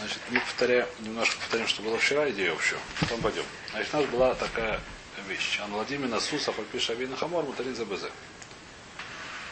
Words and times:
Значит, 0.00 0.18
мы 0.30 0.40
повторяем, 0.40 0.88
немножко 1.00 1.36
повторим, 1.36 1.68
что 1.68 1.82
было 1.82 1.98
вчера, 1.98 2.30
идею 2.30 2.54
общую. 2.54 2.80
Потом 3.00 3.20
пойдем. 3.20 3.44
Значит, 3.70 3.94
у 3.94 3.96
нас 3.98 4.06
была 4.06 4.34
такая 4.34 4.80
вещь. 5.28 5.60
Ан 5.62 5.72
Владимир 5.72 6.08
Насусов, 6.08 6.58
Альпиша 6.58 6.94
Авина 6.94 7.16
Хамор, 7.16 7.44
Мутарин 7.44 7.76
ЗБЗ. 7.76 8.04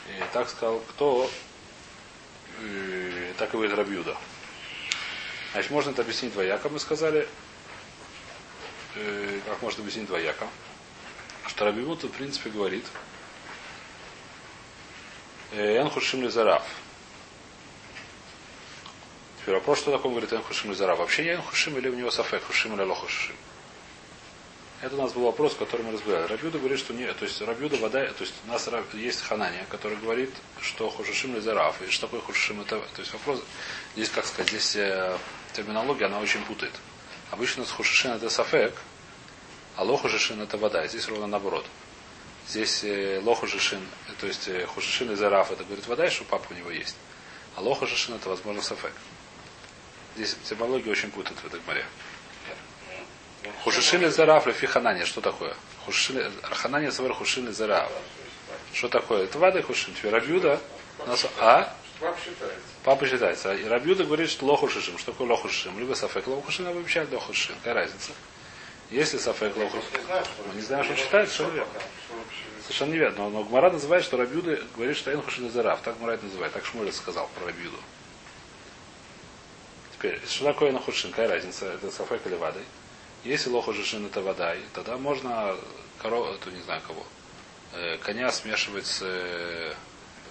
И 0.08 0.22
так 0.32 0.48
сказал, 0.48 0.80
кто 0.80 1.30
и 2.62 3.34
так 3.37 3.53
и 3.53 3.56
будет 3.58 3.74
Рабьюда. 3.74 4.16
Значит, 5.53 5.71
можно 5.71 5.90
это 5.90 6.01
объяснить 6.01 6.33
двояко, 6.33 6.71
мы 6.71 6.78
сказали. 6.78 7.28
Э, 8.94 9.40
как 9.46 9.60
можно 9.60 9.83
объяснить 9.83 10.06
двояко? 10.06 10.49
Что 11.46 11.67
Рабиута, 11.67 12.08
в 12.08 12.12
принципе, 12.12 12.49
говорит, 12.49 12.87
Эн 15.53 15.90
Хушим 15.90 16.23
Лизараф. 16.23 16.65
Теперь 19.48 19.60
вопрос, 19.60 19.78
что 19.78 19.92
такое 19.92 20.10
говорит 20.10 20.30
Эн 20.30 20.42
Хушим 20.42 20.73
Лизараф. 20.73 20.98
Вообще 20.98 21.24
я 21.24 21.33
Эн 21.37 21.41
Хушим 21.41 21.78
или 21.78 21.88
у 21.88 21.95
него 21.95 22.10
Сафек 22.10 22.42
Хушим 22.42 22.74
или 22.74 22.82
Лохушим? 22.82 23.34
Это 24.82 24.95
у 24.95 24.98
нас 24.98 25.14
был 25.14 25.23
вопрос, 25.23 25.54
который 25.54 25.86
мы 25.86 25.92
разбирали. 25.92 26.27
Рабюда 26.27 26.59
говорит, 26.59 26.78
что 26.78 26.92
нет, 26.92 27.16
то 27.16 27.24
есть 27.24 27.40
Рабюда 27.40 27.78
вода, 27.78 28.04
то 28.09 28.24
есть 28.24 28.34
у 28.45 28.48
нас 28.48 28.68
есть 28.92 29.23
Ханания, 29.23 29.64
который 29.70 29.96
говорит, 29.96 30.34
что 30.60 30.90
Хушишим 30.90 31.34
Лизараф. 31.34 31.80
И 31.80 31.90
что 31.90 32.09
такое 32.09 32.20
Хушишим 32.20 32.60
это, 32.60 32.78
то 32.78 33.00
есть 33.00 33.10
вопрос, 33.14 33.42
здесь, 33.96 34.10
как 34.10 34.26
сказать, 34.26 34.50
здесь 34.50 34.76
э, 34.76 35.16
терминология, 35.54 36.04
она 36.04 36.20
очень 36.20 36.45
путает. 36.45 36.74
Обычно 37.30 37.65
с 37.65 37.70
Хушишин 37.70 38.10
это 38.10 38.28
Сафек, 38.28 38.74
а 39.76 39.82
Лохушишин 39.82 40.42
это 40.42 40.59
вода. 40.59 40.87
Здесь 40.88 41.09
ровно 41.09 41.26
наоборот. 41.26 41.65
Здесь 42.46 42.84
э, 42.84 43.23
лохушишин, 43.24 43.80
то 44.20 44.26
есть 44.26 44.46
э, 44.48 44.66
хушишин 44.66 45.10
из 45.10 45.23
араф, 45.23 45.52
это 45.52 45.65
говорит 45.65 45.87
вода, 45.87 46.10
что 46.10 46.24
папа 46.24 46.48
у 46.51 46.54
него 46.54 46.70
есть. 46.70 46.96
А 47.56 47.62
лохушишин 47.62 48.15
это 48.15 48.28
возможно 48.28 48.60
сафек. 48.60 48.92
Здесь 50.18 50.36
терминология 50.48 50.90
очень 50.90 51.12
путает 51.12 51.38
в 51.38 51.46
этой 51.46 51.60
море. 51.64 51.86
Хушишин 53.62 54.04
из 54.04 54.18
араф 54.18 54.48
лефи 54.48 54.66
ханания. 54.66 55.04
Что 55.04 55.20
такое? 55.20 55.54
Хушишин, 55.84 56.32
ханания 56.43 56.90
савер 56.90 57.15
хушин 57.15 57.48
из 57.48 57.60
араф. 57.60 57.88
Что 58.73 58.88
такое? 58.88 59.26
Это 59.26 59.59
и 59.59 59.62
хушин. 59.62 59.95
Теперь 59.95 60.10
рабьюда. 60.10 60.59
А? 61.38 61.73
Папа 62.82 63.06
считается. 63.06 63.54
И 63.54 63.65
Рабьюда 63.68 64.03
говорит, 64.03 64.28
что 64.28 64.45
лохушишим. 64.47 64.98
Что 64.98 65.12
такое 65.12 65.28
лохушишим? 65.28 65.78
Либо 65.78 65.95
сафек 65.95 66.27
лохушин, 66.27 66.67
либо 66.67 66.78
вообще 66.78 67.06
лохушишим. 67.12 67.55
Какая 67.59 67.75
разница? 67.75 68.11
Если 68.91 69.19
Сафек 69.19 69.56
Лохус, 69.56 69.84
мы 70.48 70.55
не 70.56 70.62
знаем, 70.62 70.83
что 70.83 70.95
он 70.95 70.98
считает, 70.98 71.31
что 71.31 71.45
верно. 71.45 71.71
Совершенно 72.62 72.93
неверно. 72.93 73.19
Но, 73.19 73.31
но 73.31 73.45
Гмара 73.45 73.71
называет, 73.71 74.03
что 74.03 74.17
Рабюда 74.17 74.61
говорит, 74.75 74.97
что 74.97 75.12
Эн 75.12 75.23
Хушин 75.23 75.48
Зараф. 75.53 75.81
Так 75.83 75.97
Гмара 75.98 76.19
называет. 76.21 76.53
Так 76.55 76.65
Шмулец 76.65 76.97
сказал 76.97 77.28
про 77.37 77.47
Рабюду. 77.47 77.77
Теперь, 79.99 80.21
что 80.29 80.45
такое 80.45 80.71
Эн 80.71 80.79
Хушин? 80.79 81.11
Какая 81.11 81.27
разница? 81.29 81.67
Это 81.67 81.91
Сафек 81.91 82.25
или 82.25 82.37
водой? 82.37 82.63
Если 83.25 83.51
Лоху 83.51 83.73
Жишин 83.73 84.07
это 84.07 84.21
вода, 84.21 84.55
тогда 84.73 84.97
можно 84.97 85.57
корову, 86.01 86.33
это 86.35 86.53
не 86.53 86.63
знаю 86.63 86.81
кого, 86.87 87.05
э, 87.73 87.99
коня 87.99 88.31
смешивать 88.31 88.87
с, 88.87 89.01
э, 89.03 89.75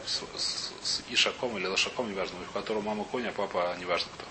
с, 0.05 0.21
с, 0.37 0.71
с 0.81 1.03
ишаком 1.09 1.57
или 1.57 1.67
лошаком, 1.67 2.09
неважно, 2.09 2.37
у 2.49 2.53
которого 2.53 2.81
мама 2.81 3.03
коня, 3.03 3.29
а 3.29 3.33
папа 3.33 3.75
неважно 3.77 4.09
кто. 4.15 4.25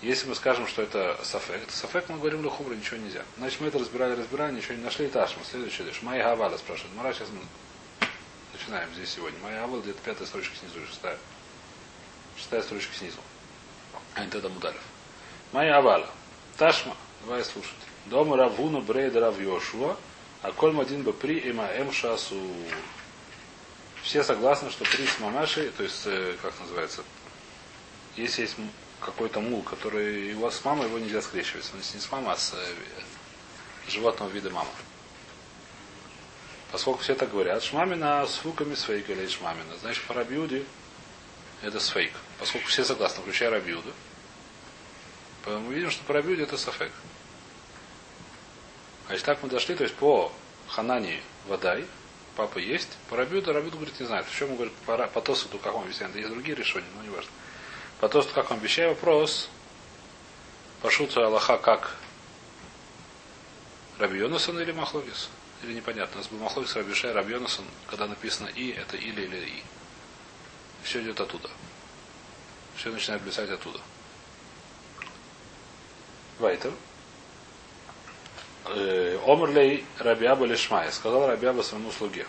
Если 0.00 0.26
мы 0.26 0.34
скажем, 0.34 0.66
что 0.68 0.80
это 0.80 1.20
сафек, 1.22 1.62
это 1.62 1.72
сафек, 1.72 2.08
мы 2.08 2.16
говорим 2.16 2.42
лухумра, 2.42 2.74
ничего 2.74 2.96
нельзя. 2.96 3.24
Значит, 3.36 3.60
мы 3.60 3.68
это 3.68 3.78
разбирали, 3.78 4.14
разбирали, 4.14 4.54
ничего 4.54 4.74
не 4.74 4.82
нашли. 4.82 5.06
Ташма, 5.08 5.44
следующий 5.44 5.82
лишь. 5.82 6.00
Майя 6.00 6.24
Гавала 6.24 6.56
спрашивает. 6.56 6.94
Мара, 6.96 7.12
сейчас 7.12 7.28
мы 7.28 7.40
начинаем 8.54 8.88
здесь 8.94 9.10
сегодня. 9.10 9.38
Майя 9.40 9.60
Гавала, 9.60 9.82
где-то 9.82 10.00
пятая 10.02 10.26
строчка 10.26 10.56
снизу, 10.56 10.86
шестая. 10.86 11.18
Шестая 12.38 12.62
строчка 12.62 12.94
снизу. 12.94 13.18
А 14.14 14.24
не 14.24 14.30
тогда 14.30 14.48
Мудалев. 14.48 14.80
Майя 15.52 15.72
Гавала. 15.72 16.08
Ташма, 16.56 16.96
давай 17.22 17.44
слушать. 17.44 17.72
Дома 18.06 18.36
Равуна 18.36 18.80
Брейда 18.80 19.20
Рав 19.20 19.40
Йошуа, 19.40 19.96
а 20.42 20.52
Кольм 20.52 20.80
один 20.80 21.02
бы 21.02 21.12
при 21.12 21.38
има 21.38 21.66
эм 21.66 21.92
шасу. 21.92 22.40
Все 24.02 24.22
согласны, 24.22 24.70
что 24.70 24.84
при 24.84 25.06
с 25.06 25.18
мамашей, 25.18 25.70
то 25.70 25.82
есть, 25.82 26.04
как 26.42 26.52
называется, 26.60 27.02
если 28.16 28.42
есть 28.42 28.56
какой-то 29.00 29.40
мул, 29.40 29.62
который 29.62 30.28
его 30.28 30.50
с 30.50 30.62
мамой, 30.64 30.86
его 30.86 30.98
нельзя 30.98 31.22
скрещивать. 31.22 31.68
Он 31.72 31.78
не 31.78 32.00
с 32.00 32.12
мамой, 32.12 32.34
а 32.34 32.36
с 32.36 32.54
животного 33.88 34.28
вида 34.30 34.50
мама. 34.50 34.70
Поскольку 36.70 37.00
все 37.00 37.14
так 37.14 37.30
говорят, 37.30 37.62
шмамина 37.62 38.26
с 38.26 38.34
фуками 38.34 38.74
свейка 38.74 39.12
или 39.12 39.26
шмамина. 39.26 39.76
Значит, 39.80 40.04
по 40.04 40.14
рабиуде 40.14 40.64
это 41.62 41.80
свейк. 41.80 42.12
Поскольку 42.44 42.68
все 42.68 42.84
согласны, 42.84 43.22
включая 43.22 43.48
рабиуду. 43.48 43.90
Мы 45.46 45.72
видим, 45.72 45.90
что 45.90 46.04
по 46.04 46.12
рабиуде 46.12 46.42
это 46.42 46.58
сафек. 46.58 46.92
А 49.08 49.14
если 49.14 49.24
так 49.24 49.42
мы 49.42 49.48
дошли, 49.48 49.74
то 49.74 49.82
есть 49.82 49.94
по 49.94 50.30
ханани 50.68 51.22
водай, 51.46 51.86
папа 52.36 52.58
есть, 52.58 52.98
по 53.08 53.16
рабиуду, 53.16 53.54
рабиуду 53.54 53.78
говорит, 53.78 53.98
не 53.98 54.04
знает. 54.04 54.26
В 54.26 54.36
чем 54.36 54.50
он 54.50 54.56
говорит, 54.56 54.74
по, 54.84 54.94
по 55.06 55.22
тосу, 55.22 55.48
как 55.56 55.74
он 55.74 55.84
объясняет, 55.84 56.14
есть 56.16 56.28
другие 56.28 56.54
решения, 56.54 56.86
но 56.94 57.02
не 57.02 57.08
важно. 57.08 57.30
По 57.98 58.10
то, 58.10 58.20
что 58.20 58.34
как 58.34 58.50
он 58.50 58.58
обещает 58.58 58.90
вопрос, 58.90 59.48
пошуту 60.82 61.24
Аллаха 61.24 61.56
как 61.56 61.96
Раби 63.98 64.18
Йонасон 64.18 64.60
или 64.60 64.72
Махлогис? 64.72 65.30
Или 65.62 65.72
непонятно. 65.72 66.16
У 66.16 66.18
нас 66.18 66.28
был 66.28 66.36
Махлогис 66.40 66.76
Рабишай, 66.76 67.12
Раби 67.12 67.32
Йонасон, 67.32 67.64
когда 67.86 68.06
написано 68.06 68.48
И, 68.48 68.70
это 68.72 68.98
или 68.98 69.22
или 69.22 69.46
И. 69.46 69.62
Все 70.82 71.00
идет 71.00 71.22
оттуда. 71.22 71.48
Все 72.76 72.90
начинает 72.90 73.22
писать 73.22 73.50
оттуда. 73.50 73.80
Вайтер. 76.38 76.72
Э, 78.66 79.18
Омрлей 79.26 79.84
Рабиаба 79.98 80.46
Лешмая. 80.46 80.90
Сказал 80.90 81.26
Рабиаба 81.26 81.62
своему 81.62 81.90
слуге. 81.92 82.26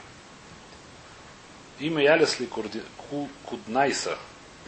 Имя 1.80 2.04
Ялесли 2.04 2.48
Куднайса 3.46 4.18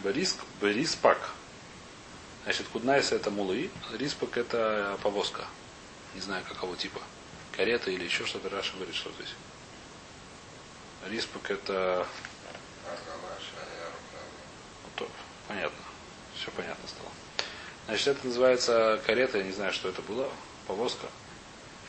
Риск, 0.04 0.38
Риспак. 0.60 1.30
Значит, 2.44 2.68
куднайса 2.68 3.16
это 3.16 3.30
мулы, 3.30 3.70
риспак 3.92 4.38
это 4.38 4.98
повозка. 5.02 5.44
Не 6.14 6.20
знаю 6.20 6.44
какого 6.48 6.76
типа. 6.76 7.00
Карета 7.56 7.90
или 7.90 8.04
еще 8.04 8.24
что-то. 8.24 8.48
Раша 8.48 8.74
говорит, 8.76 8.94
что 8.94 9.10
здесь. 9.12 9.34
Риспак 11.08 11.50
это... 11.50 12.06
Понятно. 15.48 15.78
Все 16.34 16.50
понятно 16.52 16.88
стало. 16.88 17.10
Значит, 17.86 18.08
это 18.08 18.26
называется 18.26 19.00
карета, 19.06 19.38
я 19.38 19.44
не 19.44 19.52
знаю, 19.52 19.72
что 19.72 19.88
это 19.88 20.02
было. 20.02 20.28
Повозка. 20.66 21.06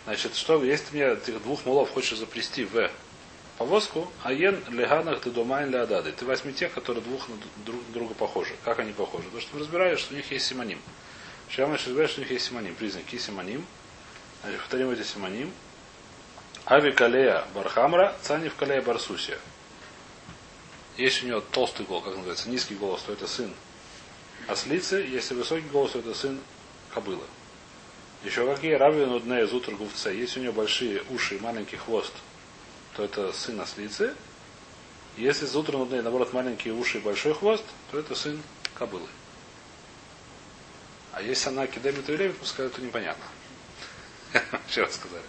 Значит, 0.06 0.36
что, 0.36 0.64
если 0.64 0.86
ты 0.86 0.96
мне 0.96 1.06
этих 1.06 1.44
двух 1.44 1.66
мулов 1.66 1.92
хочешь 1.92 2.18
заплести 2.18 2.64
в 2.64 2.90
повозку, 3.58 4.10
а 4.24 4.32
ен 4.32 4.64
леганах 4.70 5.20
ты 5.20 5.30
домайн 5.30 5.70
леадады. 5.70 6.14
Ты 6.14 6.26
возьми 6.26 6.54
тех, 6.54 6.74
которые 6.74 7.04
двух 7.04 7.28
друг 7.66 7.92
друга 7.92 8.14
похожи. 8.14 8.56
Как 8.64 8.80
они 8.80 8.94
похожи? 8.94 9.26
Потому 9.26 9.42
что 9.42 9.56
мы 9.56 9.60
разбираем, 9.60 9.98
что 9.98 10.14
у 10.14 10.18
них 10.18 10.32
есть 10.32 10.46
симоним. 10.48 10.82
Сейчас 11.50 11.68
мы 11.68 11.76
разбираем, 11.76 12.10
что 12.10 12.22
у 12.22 12.24
них 12.24 12.32
есть 12.32 12.46
симоним. 12.46 12.74
Признаки 12.76 13.18
симоним. 13.18 13.66
Значит, 14.42 14.62
повторим 14.62 14.92
эти 14.92 15.04
симоним. 15.04 15.52
Ави 16.66 16.92
калея 16.92 17.44
бархамра, 17.54 18.16
цанив 18.22 18.56
калея 18.56 18.82
барсусия. 18.82 19.38
Если 21.00 21.28
у 21.28 21.30
него 21.30 21.40
толстый 21.40 21.86
голос, 21.86 22.04
как 22.04 22.16
называется, 22.16 22.50
низкий 22.50 22.76
голос, 22.76 23.02
то 23.04 23.14
это 23.14 23.26
сын 23.26 23.54
ослицы. 24.50 24.98
Если 24.98 25.34
высокий 25.34 25.70
голос, 25.70 25.94
то 25.94 26.00
это 26.00 26.14
сын 26.14 26.38
кобылы. 26.94 27.24
Еще 28.26 28.46
какие 28.46 28.74
рави 28.74 29.06
нудные 29.06 29.48
зутр 29.48 29.76
гувца. 29.76 30.10
Если 30.10 30.42
у 30.42 30.44
него 30.44 30.52
большие 30.52 31.02
уши 31.10 31.38
и 31.38 31.40
маленький 31.40 31.78
хвост, 31.78 32.12
то 32.98 33.06
это 33.06 33.32
сын 33.32 33.62
ослицы. 33.62 34.14
Если 35.16 35.46
утра 35.58 35.78
нудные, 35.78 36.02
наоборот, 36.02 36.34
маленькие 36.34 36.74
уши 36.74 36.98
и 36.98 37.02
большой 37.02 37.34
хвост, 37.34 37.64
то 37.92 37.98
это 37.98 38.14
сын 38.14 38.44
кобылы. 38.74 39.08
А 41.14 41.22
если 41.22 41.48
она 41.48 41.66
кидемит 41.66 42.10
и 42.10 42.18
левит, 42.18 42.38
пускай 42.38 42.66
это 42.66 42.82
непонятно. 42.82 43.24
Еще 44.68 44.82
раз 44.82 44.96
сказали. 44.96 45.24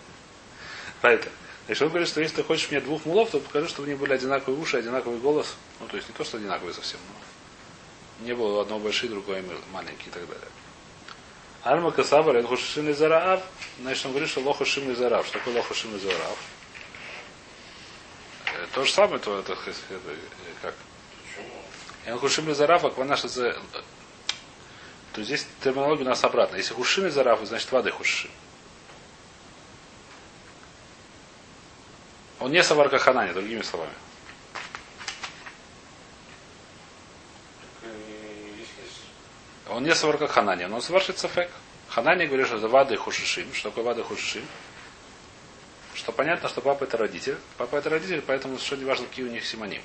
Поэтому. 1.01 1.33
Значит, 1.71 1.83
он 1.83 1.89
говорит, 1.91 2.09
что 2.09 2.21
если 2.21 2.35
ты 2.35 2.43
хочешь 2.43 2.69
мне 2.73 2.81
двух 2.81 3.05
мулов, 3.05 3.31
то 3.31 3.39
покажи, 3.39 3.69
чтобы 3.69 3.87
у 3.87 3.91
них 3.93 4.01
были 4.01 4.13
одинаковые 4.13 4.61
уши, 4.61 4.79
одинаковый 4.79 5.21
голос. 5.21 5.55
Ну, 5.79 5.87
то 5.87 5.97
есть 5.97 6.09
не 6.09 6.15
то, 6.17 6.25
что 6.25 6.37
одинаковые 6.37 6.75
совсем, 6.75 6.99
но 7.07 8.27
не 8.27 8.35
было 8.35 8.63
одного 8.63 8.81
большие, 8.81 9.09
другое 9.09 9.45
маленькие 9.73 10.09
и 10.09 10.11
так 10.11 10.27
далее. 10.27 10.49
Альма 11.63 11.93
Касаба, 11.93 12.33
Лен 12.33 12.45
Хушишин 12.45 12.93
Зараав. 12.93 13.45
Значит, 13.81 14.05
он 14.05 14.11
говорит, 14.11 14.31
что 14.31 14.41
Лохушим 14.41 14.97
Зараав. 14.97 15.25
Что 15.29 15.39
такое 15.39 15.55
Лохушим 15.59 15.97
Зараав? 16.01 16.39
То 18.75 18.85
же 18.85 18.91
самое, 18.91 19.21
то 19.21 19.39
это, 19.39 19.53
это 19.53 19.73
как? 20.63 20.75
Я 22.05 22.17
хушим 22.17 22.51
из 22.51 22.61
арафа, 22.61 22.91
кванаш 22.91 23.27
это 23.27 23.57
то 25.13 25.23
здесь 25.23 25.47
терминология 25.63 26.03
у 26.03 26.09
нас 26.09 26.25
обратно. 26.25 26.57
Если 26.57 26.75
хушим 26.75 27.07
из 27.07 27.17
арафа, 27.17 27.47
значит 27.47 27.71
воды 27.71 27.93
хушим. 27.93 28.31
Он 32.41 32.51
не 32.51 32.63
саварка 32.63 32.99
ханани, 32.99 33.33
другими 33.33 33.63
словами. 33.63 33.93
Он 39.71 39.85
не 39.85 39.95
свар 39.95 40.19
как 40.19 40.31
Ханани, 40.31 40.67
но 40.67 40.77
он 40.77 40.83
сваршит 40.83 41.19
сафек. 41.19 41.49
Ханани 41.89 42.27
говорит, 42.27 42.47
что 42.47 42.57
это 42.57 42.69
вады 42.69 42.97
хушишим. 42.97 43.53
Что 43.55 43.71
такое 43.71 43.85
вады 43.85 44.03
хушишим? 44.03 44.45
Что 45.95 46.13
понятно, 46.13 46.49
что 46.49 46.61
папа 46.61 46.85
это 46.85 46.97
родитель. 46.97 47.37
Папа 47.57 47.77
это 47.77 47.89
родитель, 47.89 48.21
поэтому 48.21 48.57
совершенно 48.57 48.81
не 48.81 48.85
важно, 48.87 49.07
какие 49.07 49.25
у 49.25 49.31
них 49.31 49.47
симоним. 49.47 49.83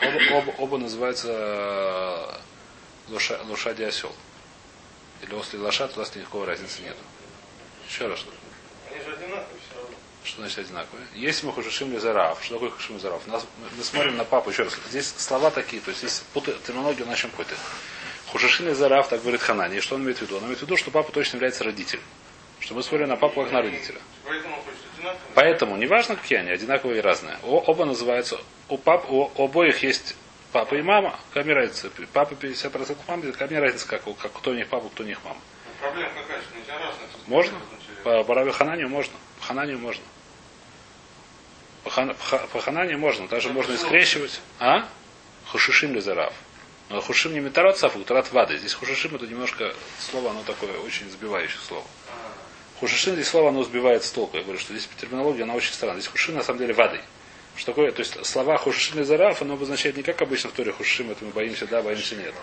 Оба, 0.00 0.38
оба, 0.38 0.50
оба 0.58 0.78
называются 0.78 1.28
э, 1.30 3.12
лоша, 3.12 3.38
лошади 3.44 3.82
осел. 3.82 4.12
Или 5.22 5.34
осли 5.34 5.58
лошадь, 5.58 5.94
у 5.96 6.00
нас 6.00 6.14
никакой 6.16 6.46
разницы 6.46 6.80
нет. 6.82 6.96
Еще 7.86 8.06
раз. 8.06 8.24
Они 8.90 8.98
же 9.04 9.12
одинаковые 9.12 9.60
все 9.68 9.80
равно. 9.80 9.96
Что 10.24 10.40
значит 10.42 10.58
одинаковые? 10.58 11.06
Если 11.14 11.46
мы 11.46 11.52
хушишим 11.52 11.92
лизарав, 11.92 12.38
что 12.44 12.54
такое 12.54 12.70
хушишим 12.70 12.96
лизарав? 12.96 13.26
Нас, 13.26 13.46
мы, 13.76 13.82
смотрим 13.82 14.16
на 14.16 14.24
папу, 14.24 14.50
еще 14.50 14.64
раз. 14.64 14.76
Здесь 14.88 15.14
слова 15.16 15.50
такие, 15.50 15.80
то 15.80 15.90
есть 15.90 16.00
здесь 16.00 16.22
путы, 16.34 16.54
терминологию 16.66 17.06
на 17.06 17.16
чем 17.16 17.30
путает. 17.30 17.58
Хушишим 18.28 18.66
лизарав, 18.68 19.08
так 19.08 19.22
говорит 19.22 19.40
Ханани. 19.40 19.76
И 19.78 19.80
что 19.80 19.94
он 19.94 20.02
имеет 20.02 20.18
в 20.18 20.22
виду? 20.22 20.36
Он 20.36 20.44
имеет 20.44 20.58
в 20.58 20.62
виду, 20.62 20.76
что 20.76 20.90
папа 20.90 21.10
точно 21.10 21.36
является 21.36 21.64
родителем. 21.64 22.02
Что 22.60 22.74
мы 22.74 22.82
смотрим 22.82 23.08
на 23.08 23.16
папу 23.16 23.42
как 23.42 23.52
на 23.52 23.62
родителя. 23.62 23.98
Поэтому 25.34 25.76
неважно 25.76 26.16
какие 26.16 26.38
они, 26.38 26.50
одинаковые 26.50 26.98
и 26.98 27.00
разные. 27.00 27.36
О- 27.42 27.64
оба 27.66 27.84
называются, 27.86 28.38
у, 28.68 28.76
пап, 28.76 29.10
у 29.10 29.30
обоих 29.42 29.82
есть 29.82 30.14
папа 30.52 30.74
и 30.74 30.82
мама. 30.82 31.18
Какая 31.30 31.44
мне 31.44 31.54
разница? 31.54 31.90
Папа 32.12 32.34
50% 32.34 32.96
мамы, 33.08 33.32
какая 33.32 33.48
мне 33.48 33.58
разница, 33.58 33.86
как, 33.88 34.02
как, 34.18 34.32
кто 34.34 34.50
у 34.50 34.54
них 34.54 34.68
папа, 34.68 34.88
кто 34.90 35.02
у 35.02 35.06
них 35.06 35.18
мама. 35.24 35.38
Ну, 35.38 35.72
Проблема 35.80 36.10
какая? 36.10 36.42
Что 36.42 36.58
нельзя 36.58 36.74
разные. 36.74 37.08
Можно? 37.26 37.58
По, 38.04 38.34
Раве 38.34 38.52
Хананию 38.52 38.88
можно. 38.88 39.12
По 39.40 39.46
Хананию 39.46 39.78
можно. 39.78 40.02
По, 41.84 41.90
хан, 41.90 42.14
по, 42.14 42.24
ха- 42.24 42.46
по 42.52 42.60
Хананию 42.60 42.98
можно. 42.98 43.24
Это 43.24 43.48
можно 43.48 43.72
и 43.72 43.76
скрещивать. 43.76 44.40
А? 44.58 44.88
Хушишим 45.46 45.94
лизарав. 45.94 46.32
Но 46.88 47.00
хушим 47.00 47.32
не 47.32 47.40
метарот 47.40 47.78
сафу, 47.78 48.00
тарат 48.04 48.30
вады. 48.32 48.58
Здесь 48.58 48.74
хушишим 48.74 49.14
это 49.14 49.26
немножко 49.26 49.72
слово, 49.98 50.30
оно 50.30 50.42
такое 50.42 50.76
очень 50.80 51.08
сбивающее 51.10 51.60
слово. 51.66 51.84
А, 52.08 52.78
Хушишин 52.80 53.14
здесь 53.14 53.28
слово, 53.28 53.50
оно 53.50 53.62
сбивает 53.62 54.02
с 54.04 54.10
толку. 54.10 54.36
Я 54.36 54.42
говорю, 54.42 54.58
что 54.58 54.72
здесь 54.72 54.88
терминология, 55.00 55.44
она 55.44 55.54
очень 55.54 55.72
странная. 55.72 56.00
Здесь 56.00 56.10
хушин 56.10 56.34
на 56.34 56.42
самом 56.42 56.58
деле 56.58 56.74
вады. 56.74 57.00
Что 57.56 57.72
такое? 57.72 57.92
То 57.92 58.00
есть 58.00 58.24
слова 58.26 58.56
хушишин 58.56 59.00
и 59.00 59.04
зараф, 59.04 59.42
оно 59.42 59.54
обозначает 59.54 59.96
не 59.96 60.02
как 60.02 60.20
обычно 60.22 60.50
в 60.50 60.52
Торе 60.52 60.72
хушишим, 60.72 61.10
это 61.10 61.24
мы 61.24 61.30
боимся, 61.30 61.66
да, 61.66 61.82
боимся, 61.82 62.16
нет. 62.16 62.34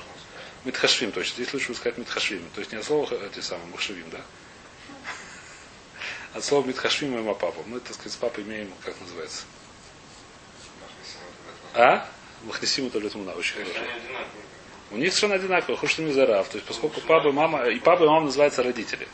Митхашвим, 0.63 1.11
то 1.11 1.19
есть 1.21 1.33
здесь 1.33 1.53
лучше 1.53 1.73
сказать 1.73 1.97
митхашвим. 1.97 2.43
То 2.53 2.59
есть 2.61 2.71
не 2.71 2.77
от 2.77 2.85
слова 2.85 3.07
эти 3.25 3.39
самые 3.39 3.67
махшевим, 3.71 4.05
да? 4.11 4.19
От 6.37 6.45
слова 6.45 6.67
митхашвим 6.67 7.17
и 7.17 7.21
мапапа. 7.23 7.63
Мы, 7.65 7.79
так 7.79 7.95
сказать, 7.95 8.13
с 8.13 8.15
папой 8.15 8.43
имеем, 8.43 8.71
как 8.85 8.93
называется? 9.01 9.45
А? 11.73 12.07
Махнесиму 12.43 12.91
то 12.91 12.99
летмуна, 12.99 13.31
очень 13.31 13.55
хорошо. 13.55 13.79
У 14.91 14.97
них 14.97 15.13
совершенно 15.13 15.33
одинаково, 15.33 15.77
хушим 15.77 16.07
и 16.07 16.11
зараф. 16.11 16.47
То 16.49 16.57
есть 16.57 16.67
поскольку 16.67 17.01
папа 17.01 17.29
и 17.29 17.31
мама, 17.31 17.65
и 17.65 17.79
папа 17.79 18.03
и 18.03 18.05
мама 18.05 18.25
называются 18.25 18.61
родители. 18.61 19.07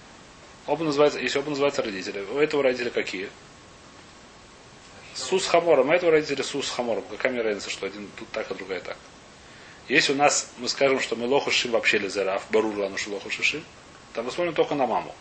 Оба 0.68 0.84
называются, 0.84 1.18
если 1.18 1.40
оба 1.40 1.52
называются 1.52 1.82
родители. 1.82 2.26
У 2.30 2.40
этого 2.40 2.62
родителя 2.62 2.90
какие? 2.90 3.30
Сус 5.16 5.48
хамором, 5.48 5.92
а 5.92 5.96
этого 5.96 6.12
родителя 6.12 6.44
сус 6.44 6.70
хамором. 6.70 7.06
Какая 7.10 7.32
мне 7.32 7.42
разница, 7.42 7.70
что 7.70 7.86
один 7.86 8.10
тут 8.20 8.28
так, 8.32 8.52
а 8.52 8.54
другая 8.54 8.82
так. 8.82 8.98
Если 9.88 10.12
у 10.12 10.18
нас, 10.18 10.52
мы 10.58 10.68
скажем, 10.68 11.00
что 11.00 11.16
мы 11.16 11.26
лохушим 11.28 11.72
вообще 11.72 12.00
лизараф, 12.00 12.46
барур 12.50 12.76
лану 12.78 12.98
что 12.98 13.12
лохушишим, 13.12 13.64
то 14.14 14.24
мы 14.24 14.30
смотрим 14.30 14.54
только 14.54 14.76
на 14.76 14.86
маму. 14.86 15.16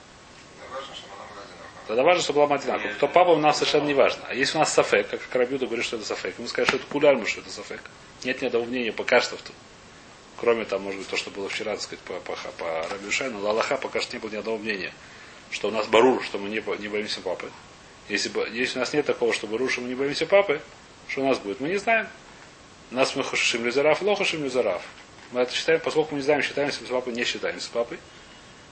Тогда 1.87 2.03
важно, 2.03 2.23
чтобы 2.23 2.39
была 2.39 2.47
мать 2.49 2.63
одинаковая. 2.63 2.95
Кто 2.95 3.09
папа, 3.09 3.31
у 3.31 3.39
нас 3.39 3.57
совершенно 3.59 3.87
не 3.87 3.95
важно. 3.95 4.23
А 4.29 4.35
если 4.35 4.57
у 4.57 4.61
нас 4.61 4.73
сафек, 4.73 5.11
как 5.11 5.35
Рабиуда 5.35 5.67
говорит, 5.67 5.85
что 5.85 5.97
это 5.97 6.07
сафек, 6.07 6.37
мы 6.39 6.47
скажем, 6.47 6.69
что 6.69 6.77
это 6.77 6.87
кулярму, 6.87 7.27
что 7.27 7.41
это 7.41 7.51
сафек. 7.51 7.81
Нет 8.25 8.41
ни 8.41 8.47
одного 8.47 8.65
мнения 8.65 8.93
пока 8.93 9.21
что. 9.21 9.37
в 9.37 9.43
том. 9.43 9.55
Кроме 10.39 10.65
там, 10.65 10.83
может 10.83 10.99
быть, 10.99 11.09
то, 11.09 11.17
что 11.17 11.31
было 11.31 11.49
вчера, 11.49 11.73
так 11.73 11.83
сказать, 11.83 12.05
по, 12.05 12.15
по, 12.15 12.37
по 12.59 12.89
Рабиушайну, 12.89 13.39
но 13.39 13.51
Аллаха 13.51 13.77
пока 13.77 14.01
что 14.01 14.17
не 14.17 14.21
было 14.21 14.31
ни 14.31 14.37
одного 14.37 14.59
мнения, 14.59 14.93
что 15.51 15.69
у 15.69 15.71
нас 15.71 15.87
барур, 15.87 16.23
что 16.25 16.39
мы 16.39 16.49
не, 16.49 16.63
не 16.81 16.89
боимся 16.89 17.21
папы. 17.21 17.51
Если, 18.09 18.31
если 18.53 18.79
у 18.79 18.81
нас 18.81 18.93
нет 18.93 19.07
такого, 19.07 19.33
что 19.33 19.47
барур, 19.47 19.71
что 19.71 19.81
мы 19.81 19.89
не 19.89 19.95
боимся 19.95 20.27
папы, 20.27 20.61
что 21.09 21.23
у 21.23 21.29
нас 21.29 21.39
будет? 21.39 21.61
Мы 21.61 21.69
не 21.69 21.77
знаем. 21.77 22.09
Нас 22.91 23.15
мы 23.17 23.23
хушим 23.23 23.65
лизараф, 23.65 24.03
лохушим 24.03 24.45
лизараф. 24.45 24.83
Мы 25.31 25.41
это 25.41 25.53
считаем, 25.55 25.81
поскольку 25.81 26.13
мы 26.13 26.19
не 26.19 26.25
знаем, 26.25 26.43
считаемся 26.43 26.85
с 26.85 26.89
папой, 26.89 27.13
не 27.15 27.25
считаемся 27.25 27.67
с 27.67 27.69
папой. 27.69 27.99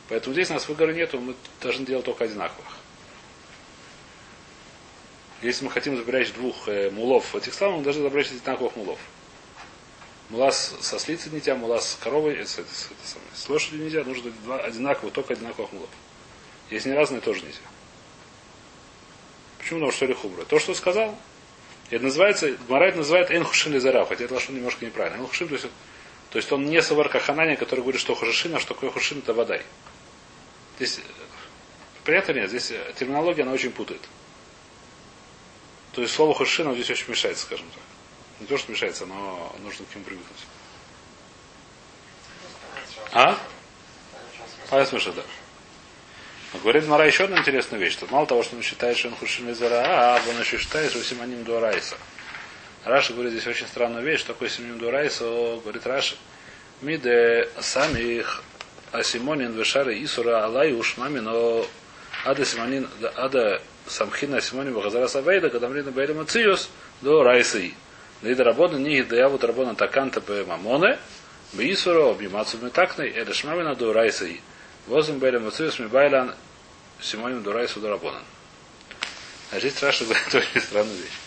Поэтому 0.08 0.34
здесь 0.34 0.50
у 0.50 0.54
нас 0.54 0.68
выбора 0.68 0.92
нету, 0.92 1.20
мы 1.20 1.34
должны 1.62 1.86
делать 1.86 2.04
только 2.04 2.24
одинаковых. 2.24 2.66
Если 5.42 5.64
мы 5.64 5.70
хотим 5.70 5.96
запрячь 5.96 6.32
двух 6.32 6.69
э, 6.69 6.90
мулов 6.90 7.34
этих 7.34 7.54
самых, 7.54 7.78
мы 7.78 7.84
должны 7.84 8.02
запрячь 8.02 8.28
одинаковых 8.31 8.76
мулов. 8.76 8.98
Мула 10.28 10.50
с- 10.50 10.76
со 10.81 10.98
слицей 10.98 11.32
нельзя, 11.32 11.54
мула 11.54 11.81
с 11.81 11.96
коровой, 12.02 12.34
э, 12.37 12.44
с, 12.44 12.52
с, 12.56 12.88
самой. 13.04 13.26
с 13.34 13.48
лошадью 13.48 13.81
нельзя, 13.84 14.04
нужно 14.04 14.31
два 14.44 14.58
одинаковых, 14.58 15.14
только 15.14 15.32
одинаковых 15.32 15.72
мулов. 15.72 15.88
Если 16.70 16.90
не 16.90 16.94
разные, 16.94 17.20
тоже 17.20 17.40
нельзя. 17.40 17.58
Почему? 19.58 19.81
Потому 19.81 19.92
что 19.92 20.06
ли 20.06 20.14
хубра. 20.14 20.44
То, 20.44 20.58
что 20.58 20.75
сказал, 20.75 21.16
это 21.90 22.04
называется, 22.04 22.50
Гмарайт 22.69 22.96
называет 22.96 23.31
энхушин 23.31 23.72
лизарав, 23.72 24.08
хотя 24.08 24.25
это 24.25 24.34
лошадь 24.34 24.50
немножко 24.50 24.84
неправильно. 24.84 25.22
Энхушин, 25.22 25.48
то 25.48 25.54
есть, 25.54 25.66
то 26.31 26.37
есть 26.38 26.52
он 26.52 26.66
не 26.66 26.81
савар 26.82 27.08
как 27.08 27.22
Ханани, 27.22 27.56
который 27.56 27.81
говорит, 27.81 28.00
что 28.00 28.14
хушишин, 28.14 28.54
а 28.54 28.60
что 28.60 28.75
такое 28.75 28.90
хушин, 28.90 29.19
это 29.19 29.34
водай. 29.34 29.62
Здесь, 30.76 30.98
э, 30.98 31.02
понятно 32.04 32.32
нет? 32.32 32.50
Здесь 32.50 32.70
э, 32.70 32.92
терминология, 32.98 33.42
она 33.42 33.52
очень 33.52 33.72
путает. 33.72 34.00
То 35.92 36.02
есть 36.02 36.14
слово 36.14 36.34
хушин, 36.34 36.66
оно 36.66 36.75
здесь 36.75 36.90
очень 36.90 37.10
мешается, 37.10 37.44
скажем 37.44 37.66
так. 37.75 37.82
Не 38.40 38.46
то, 38.46 38.56
что 38.56 38.72
мешается, 38.72 39.06
но 39.06 39.54
нужно 39.62 39.84
к 39.87 39.94
нему 39.94 40.04
привыкнуть. 40.04 40.46
А? 43.12 43.38
А, 44.70 44.87
смысл, 44.87 45.12
да. 45.12 45.22
Но 46.52 46.60
говорит 46.60 46.87
Мара 46.87 47.04
еще 47.04 47.25
одну 47.25 47.38
интересную 47.38 47.82
вещь, 47.82 47.92
что 47.92 48.06
мало 48.06 48.26
того, 48.26 48.42
что 48.42 48.56
он 48.56 48.62
считает, 48.62 48.96
что 48.96 49.08
он 49.08 49.16
хушин 49.16 49.48
из 49.50 49.60
а 49.62 50.20
он 50.28 50.40
еще 50.40 50.58
считает, 50.58 50.90
что 50.90 51.02
симоним 51.02 51.44
дуарайса. 51.44 51.96
Раша 52.84 53.12
говорит 53.12 53.32
здесь 53.32 53.46
очень 53.46 53.66
странную 53.66 54.04
вещь, 54.04 54.20
что 54.20 54.32
такое 54.32 54.48
симоним 54.48 54.78
дуарайса, 54.78 55.25
говорит 55.62 55.87
Раша. 55.87 56.16
Миде 56.81 57.48
самих 57.60 58.42
асимонин 58.90 59.52
вешары 59.52 60.02
исура 60.02 60.44
алай 60.44 60.72
ушмами, 60.72 61.19
но 61.19 61.66
ада 62.25 62.44
симонин, 62.44 62.88
ада 63.16 63.60
самхина 63.90 64.40
симонин 64.40 64.75
вахазара 64.75 65.08
савейда, 65.08 65.50
когда 65.50 65.69
мрина 65.69 65.90
бейли 65.90 66.12
мациус, 66.12 66.70
до 67.02 67.22
райсы. 67.22 67.75
Лида 68.22 68.44
работа 68.44 68.76
не 68.76 69.02
да 69.02 69.16
я 69.16 69.28
вот 69.28 69.44
работа 69.44 69.75
таканта 69.75 70.20
бе 70.20 70.44
мамоне, 70.44 70.98
бе 71.52 71.72
исура, 71.72 72.10
обнимацу 72.10 72.58
метакной, 72.58 73.10
это 73.10 73.34
шмамина 73.34 73.75
до 73.75 73.92
райсы. 73.92 74.40
Возом 74.87 75.19
бейли 75.19 75.38
мациус 75.38 75.78
мибайлан 75.78 76.35
симоним 77.00 77.42
до 77.42 77.52
райсу 77.52 77.80
до 77.80 77.90
рабонан. 77.90 78.23
Значит, 79.50 79.73
здесь 79.73 79.82
Раша 79.82 80.04
говорит 80.06 80.35
очень 80.35 80.61
странную 80.61 80.97
вещь. 80.97 81.18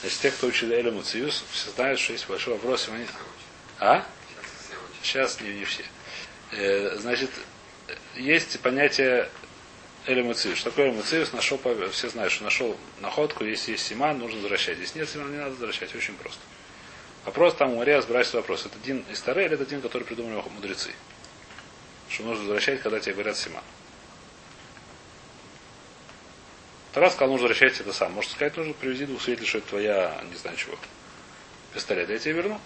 Значит, 0.00 0.18
те, 0.20 0.30
кто 0.30 0.46
учили 0.48 0.76
Эля 0.76 0.90
Муциус, 0.90 1.44
все 1.50 1.70
знают, 1.70 1.98
что 1.98 2.12
есть 2.12 2.28
большой 2.28 2.54
вопрос. 2.54 2.82
Симоним. 2.82 3.06
А? 3.78 4.04
Сейчас 5.02 5.40
не, 5.40 5.54
не 5.54 5.64
все. 5.64 5.84
Э, 6.52 6.96
значит, 6.98 7.30
есть 8.14 8.60
понятие 8.60 9.28
Элемуциус. 10.06 10.58
Что 10.58 10.70
такое 10.70 10.88
Элемуциус? 10.88 11.32
Нашел, 11.32 11.60
все 11.92 12.08
знают, 12.08 12.32
что 12.32 12.44
нашел 12.44 12.76
находку, 13.00 13.44
если 13.44 13.72
есть 13.72 13.86
симан, 13.86 14.18
нужно 14.18 14.40
возвращать. 14.40 14.78
Если 14.78 14.98
нет 14.98 15.08
симана, 15.08 15.30
не 15.30 15.38
надо 15.38 15.50
возвращать. 15.50 15.94
Очень 15.94 16.14
просто. 16.14 16.40
Вопрос 17.24 17.54
там 17.54 17.74
у 17.74 17.78
Мария 17.78 17.98
разбирается 17.98 18.36
вопрос. 18.36 18.66
Это 18.66 18.76
один 18.82 19.04
из 19.10 19.18
старых 19.18 19.46
или 19.46 19.54
это 19.54 19.62
один, 19.62 19.80
который 19.80 20.02
придумали 20.02 20.42
мудрецы? 20.50 20.90
Что 22.08 22.24
нужно 22.24 22.42
возвращать, 22.42 22.82
когда 22.82 22.98
тебе 22.98 23.14
говорят 23.14 23.36
симан. 23.36 23.62
Тарас 26.92 27.14
сказал, 27.14 27.30
нужно 27.30 27.48
возвращать 27.48 27.80
это 27.80 27.92
сам. 27.92 28.12
Может 28.12 28.32
сказать, 28.32 28.56
нужно 28.56 28.74
привези 28.74 29.06
двух 29.06 29.22
свидетелей, 29.22 29.48
что 29.48 29.58
это 29.58 29.68
твоя, 29.68 30.20
не 30.30 30.36
знаю 30.36 30.56
чего, 30.56 30.76
пистолет. 31.72 32.10
Я 32.10 32.18
тебе 32.18 32.32
верну. 32.32 32.60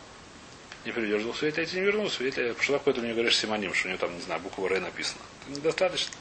Не 0.86 0.92
приведешь 0.92 1.22
двух 1.22 1.36
свидетелей, 1.36 1.64
я 1.64 1.70
тебе 1.70 1.80
не 1.82 1.86
верну. 1.86 2.08
Свидетель, 2.08 2.56
что 2.58 2.72
такое 2.72 2.94
ты 2.94 3.02
мне 3.02 3.12
говоришь 3.12 3.36
симоним, 3.36 3.74
что 3.74 3.88
у 3.88 3.90
него 3.90 4.00
там, 4.00 4.16
не 4.16 4.22
знаю, 4.22 4.40
буква 4.40 4.68
Р 4.68 4.80
написано. 4.80 5.20
Это 5.42 5.58
недостаточно. 5.58 6.14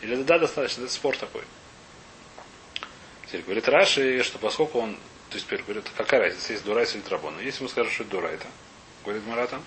Или 0.00 0.22
да, 0.22 0.38
достаточно, 0.38 0.82
это 0.82 0.92
спор 0.92 1.16
такой. 1.16 1.42
Теперь 3.26 3.42
говорит 3.42 3.68
Раши, 3.68 4.22
что 4.22 4.38
поскольку 4.38 4.78
он, 4.78 4.94
то 5.28 5.34
есть 5.34 5.46
теперь 5.46 5.62
говорит, 5.62 5.84
какая 5.96 6.20
разница, 6.20 6.52
есть 6.52 6.64
דאורייתא 6.64 6.94
или 6.94 7.02
דרבנן. 7.02 7.34
Но 7.34 7.42
если 7.42 7.62
мы 7.62 7.68
скажем, 7.68 7.92
что 7.92 8.04
это 8.04 8.12
דאורייתא, 8.12 8.46
говорит 9.04 9.26
Гемара, 9.26 9.60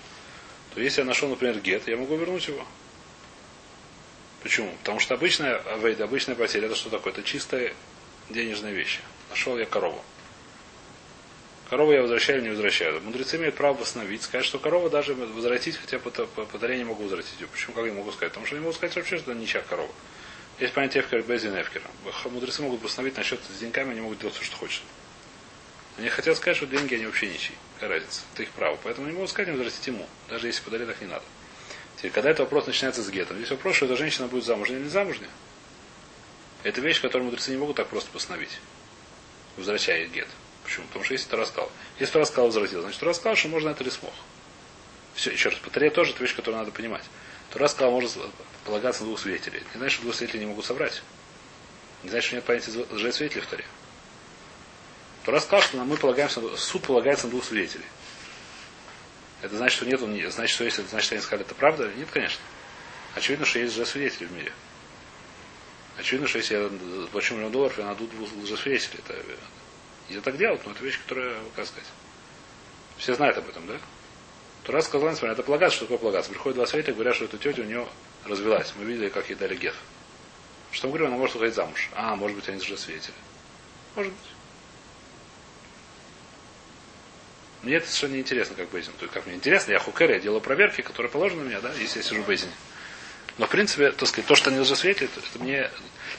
то 0.74 0.80
если 0.80 1.02
я 1.02 1.06
нашел, 1.06 1.28
например, 1.28 1.60
גט, 1.60 1.86
я 1.86 1.96
могу 1.96 2.16
вернуть 2.16 2.48
его. 2.48 2.66
Почему? 4.42 4.72
Потому 4.78 4.98
что 4.98 5.14
обычная 5.14 5.58
אבידה, 5.58 6.00
обычная 6.00 6.34
потеря, 6.34 6.66
это 6.66 6.74
что 6.74 6.90
такое? 6.90 7.12
Это 7.12 7.22
чистая 7.22 7.74
денежная 8.30 8.72
вещь. 8.72 9.00
Нашел 9.30 9.56
я 9.56 9.66
корову. 9.66 10.02
Корову 11.70 11.92
я 11.92 12.02
возвращаю 12.02 12.38
или 12.38 12.44
не 12.46 12.50
возвращаю. 12.50 13.00
Мудрецы 13.02 13.36
имеют 13.36 13.54
право 13.54 13.74
восстановить, 13.78 14.22
сказать, 14.22 14.44
что 14.44 14.58
корова 14.58 14.90
даже 14.90 15.14
возвратить, 15.14 15.76
хотя 15.76 15.98
по, 15.98 16.10
по, 16.10 16.26
по 16.26 16.58
дарению 16.58 16.88
могу 16.88 17.04
возвратить. 17.04 17.32
Почему, 17.50 17.74
как 17.74 17.86
я 17.86 17.92
могу 17.92 18.10
сказать? 18.10 18.32
Потому 18.32 18.46
что 18.46 18.56
я 18.56 18.62
могу 18.62 18.74
сказать 18.74 18.96
вообще, 18.96 19.18
что 19.18 19.30
это 19.30 19.40
ничья 19.40 19.62
корова. 19.62 19.92
Есть 20.62 20.74
понятие 20.74 21.02
эфкер, 21.02 21.22
безин 21.22 21.60
эфкера. 21.60 21.82
Мудрецы 22.26 22.62
могут 22.62 22.82
восстановить 22.82 23.16
насчет 23.16 23.40
с 23.42 23.58
деньгами, 23.58 23.90
они 23.90 24.00
могут 24.00 24.20
делать 24.20 24.36
все, 24.36 24.44
что 24.44 24.56
хочешь. 24.58 24.84
Они 25.98 26.08
хотят 26.08 26.36
сказать, 26.36 26.56
что 26.56 26.66
деньги 26.66 26.94
они 26.94 27.04
вообще 27.04 27.26
ничьи. 27.26 27.56
Какая 27.74 27.96
разница? 27.96 28.20
Это 28.32 28.44
их 28.44 28.50
право. 28.50 28.78
Поэтому 28.84 29.08
не 29.08 29.12
могут 29.12 29.28
сказать, 29.30 29.48
не 29.48 29.54
возвратить 29.54 29.84
ему. 29.88 30.06
Даже 30.28 30.46
если 30.46 30.62
подарили, 30.62 30.86
так 30.86 31.00
не 31.00 31.08
надо. 31.08 31.24
Теперь, 31.96 32.12
когда 32.12 32.30
этот 32.30 32.40
вопрос 32.44 32.68
начинается 32.68 33.02
с 33.02 33.10
гетом, 33.10 33.38
здесь 33.38 33.50
вопрос, 33.50 33.74
что 33.74 33.86
эта 33.86 33.96
женщина 33.96 34.28
будет 34.28 34.44
замужняя 34.44 34.78
или 34.78 34.84
не 34.84 34.90
замужняя. 34.90 35.30
Это 36.62 36.80
вещь, 36.80 37.00
которую 37.00 37.24
мудрецы 37.24 37.50
не 37.50 37.56
могут 37.56 37.74
так 37.74 37.88
просто 37.88 38.12
постановить, 38.12 38.60
возвращая 39.56 40.06
гет. 40.06 40.28
Почему? 40.62 40.86
Потому 40.86 41.04
что 41.04 41.14
если 41.14 41.28
ты 41.28 41.36
рассказал. 41.38 41.72
Если 41.98 42.12
ты 42.12 42.18
рассказал, 42.20 42.46
возвратил, 42.46 42.82
значит, 42.82 43.00
ты 43.00 43.06
рассказал, 43.06 43.34
что 43.34 43.48
можно 43.48 43.70
это 43.70 43.82
или 43.82 43.90
смог. 43.90 44.14
Все, 45.14 45.30
еще 45.30 45.50
раз, 45.50 45.58
по 45.58 45.70
тоже 45.90 46.12
это 46.12 46.22
вещь, 46.22 46.34
которую 46.34 46.58
надо 46.60 46.72
понимать. 46.72 47.04
Тура 47.50 47.68
сказал, 47.68 47.92
может 47.92 48.16
полагаться 48.64 49.04
двух 49.04 49.20
свидетелей. 49.20 49.62
Не 49.74 49.78
значит, 49.78 49.94
что 49.94 50.02
двух 50.02 50.14
свидетелей 50.14 50.40
не 50.40 50.46
могут 50.46 50.64
собрать. 50.64 51.02
Не 52.02 52.10
значит, 52.10 52.26
что 52.26 52.36
нет 52.36 52.44
понятия 52.44 52.86
лжесвидетелей 52.90 53.42
в 53.42 53.46
Торе. 53.46 53.64
Тура 55.24 55.38
сказал, 55.40 55.62
что 55.62 55.76
мы 55.78 55.96
полагаемся, 55.96 56.40
суд 56.56 56.82
полагается 56.82 57.26
на 57.26 57.32
двух 57.32 57.44
свидетелей. 57.44 57.84
Это 59.42 59.56
значит, 59.56 59.76
что 59.76 59.86
нет, 59.86 60.00
значит, 60.32 60.54
что 60.54 60.64
если 60.64 60.82
значит, 60.82 61.12
они 61.12 61.20
сказали, 61.20 61.44
это 61.44 61.54
правда? 61.54 61.90
Нет, 61.96 62.08
конечно. 62.10 62.40
Очевидно, 63.14 63.44
что 63.44 63.58
есть 63.58 63.76
лжесвидетели 63.76 64.26
в 64.26 64.32
мире. 64.32 64.52
Очевидно, 65.98 66.26
что 66.26 66.38
если 66.38 66.54
я 66.54 67.06
плачу 67.08 67.34
миллион 67.34 67.52
долларов, 67.52 67.76
я 67.78 67.84
найду 67.84 68.06
двух 68.06 68.30
лжесвидетелей. 68.42 69.00
Это, 69.06 69.22
нельзя 70.08 70.22
так 70.22 70.36
делать, 70.38 70.64
но 70.64 70.72
это 70.72 70.82
вещь, 70.82 70.98
которая, 70.98 71.36
как 71.54 71.66
сказать, 71.66 71.88
все 72.96 73.14
знают 73.14 73.36
об 73.36 73.48
этом, 73.48 73.66
да? 73.66 73.78
Тура 74.64 74.80
сказал, 74.80 75.10
несмотря 75.10 75.32
это 75.32 75.42
полагаться, 75.42 75.76
что 75.76 75.86
такое 75.86 75.98
полагаться. 75.98 76.30
Приходят 76.30 76.56
два 76.56 76.66
свидетеля, 76.66 76.94
говорят, 76.94 77.16
что 77.16 77.24
эта 77.24 77.38
тетя 77.38 77.62
у 77.62 77.64
нее 77.64 77.86
развелась. 78.24 78.72
Мы 78.76 78.84
видели, 78.84 79.08
как 79.08 79.28
ей 79.28 79.34
дали 79.34 79.56
геф. 79.56 79.74
Что 80.70 80.86
мы 80.86 80.92
говорим, 80.92 81.08
она 81.08 81.16
может 81.16 81.34
выходить 81.34 81.54
замуж. 81.54 81.90
А, 81.94 82.14
может 82.14 82.36
быть, 82.36 82.48
они 82.48 82.58
уже 82.58 82.78
свидетели. 82.78 83.14
Может 83.96 84.12
быть. 84.12 84.22
Мне 87.62 87.76
это 87.76 87.86
совершенно 87.86 88.14
неинтересно, 88.14 88.56
как 88.56 88.70
Бейзин. 88.70 88.92
То 88.94 89.02
есть, 89.02 89.14
как 89.14 89.26
мне 89.26 89.36
интересно, 89.36 89.72
я 89.72 89.78
хукер, 89.78 90.10
я 90.10 90.18
делаю 90.18 90.40
проверки, 90.40 90.80
которые 90.80 91.10
положены 91.10 91.44
меня, 91.44 91.60
да, 91.60 91.72
если 91.74 91.98
я 91.98 92.04
сижу 92.04 92.22
в 92.22 92.26
Бейзине. 92.26 92.52
Но, 93.38 93.46
в 93.46 93.50
принципе, 93.50 93.92
так 93.92 94.08
сказать, 94.08 94.26
то, 94.26 94.34
что 94.34 94.50
они 94.50 94.60
уже 94.60 94.76
светят, 94.76 95.10
это 95.16 95.38
мне, 95.38 95.70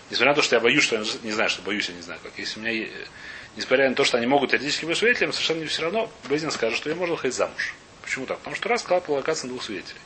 несмотря 0.09 0.31
на 0.31 0.35
то, 0.35 0.41
что 0.41 0.55
я 0.55 0.59
боюсь, 0.59 0.83
что 0.83 0.95
я 0.95 1.03
не 1.21 1.31
знаю, 1.31 1.49
что 1.49 1.61
боюсь, 1.61 1.89
я 1.89 1.95
не 1.95 2.01
знаю, 2.01 2.19
как. 2.23 2.31
Если 2.37 2.59
у 2.59 2.63
меня, 2.63 2.89
несмотря 3.55 3.89
на 3.89 3.95
то, 3.95 4.03
что 4.03 4.17
они 4.17 4.25
могут 4.25 4.51
теоретически 4.51 4.85
быть 4.85 4.97
свидетелем, 4.97 5.31
совершенно 5.31 5.59
не 5.59 5.65
все 5.65 5.83
равно 5.83 6.11
Бейзин 6.29 6.49
скажет, 6.51 6.77
что 6.77 6.89
я 6.89 6.95
можно 6.95 7.15
выходить 7.15 7.35
замуж. 7.35 7.75
Почему 8.03 8.25
так? 8.25 8.37
Потому 8.39 8.55
что 8.55 8.69
раз 8.69 8.81
сказал 8.81 9.01
полагаться 9.01 9.45
на 9.45 9.53
двух 9.53 9.63
свидетелей. 9.63 9.99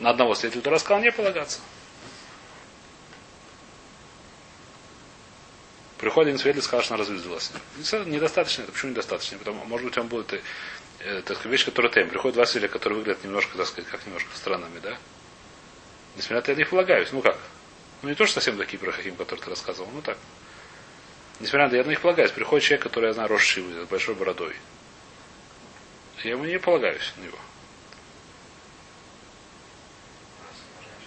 На 0.00 0.10
одного 0.10 0.34
свидетеля 0.34 0.62
Тура 0.62 0.78
сказал 0.78 1.02
не 1.02 1.12
полагаться. 1.12 1.60
Приходит 5.98 6.28
один 6.28 6.38
свидетель 6.38 6.62
сказал, 6.62 6.82
что 6.82 6.94
она 6.94 7.04
развязалась. 7.04 7.52
Недостаточно 8.06 8.62
это. 8.62 8.72
Почему 8.72 8.92
недостаточно? 8.92 9.36
Потому, 9.36 9.66
может 9.66 9.86
быть, 9.86 9.98
он 9.98 10.08
будет 10.08 10.32
э, 11.00 11.20
сказать, 11.20 11.44
вещь, 11.44 11.66
которая 11.66 11.92
тем. 11.92 12.08
Приходят 12.08 12.36
два 12.36 12.46
свидетеля, 12.46 12.72
которые 12.72 12.98
выглядят 13.00 13.22
немножко, 13.22 13.58
так 13.58 13.66
сказать, 13.66 13.90
как 13.90 14.06
немножко 14.06 14.34
странными, 14.34 14.78
да? 14.78 14.96
Несмотря 16.16 16.36
на 16.36 16.40
это, 16.40 16.52
я 16.52 16.56
них 16.56 16.70
полагаюсь. 16.70 17.12
Ну 17.12 17.20
как? 17.20 17.38
Ну 18.00 18.08
не 18.08 18.14
то, 18.14 18.24
что 18.24 18.36
совсем 18.36 18.56
такие 18.56 18.78
про 18.78 18.92
Хаким, 18.92 19.14
которые 19.16 19.44
ты 19.44 19.50
рассказывал, 19.50 19.90
ну 19.92 20.00
так. 20.00 20.16
Несмотря 21.40 21.64
на 21.64 21.68
это, 21.68 21.76
я 21.76 21.84
на 21.84 21.88
них 21.88 22.00
полагаюсь. 22.00 22.30
Приходит 22.32 22.66
человек, 22.66 22.82
который, 22.82 23.06
я 23.06 23.12
знаю, 23.14 23.28
росший, 23.28 23.62
с 23.62 23.88
большой 23.88 24.14
бородой. 24.14 24.54
Я 26.22 26.32
ему 26.32 26.44
не 26.44 26.58
полагаюсь 26.58 27.12
на 27.16 27.22
него. 27.22 27.38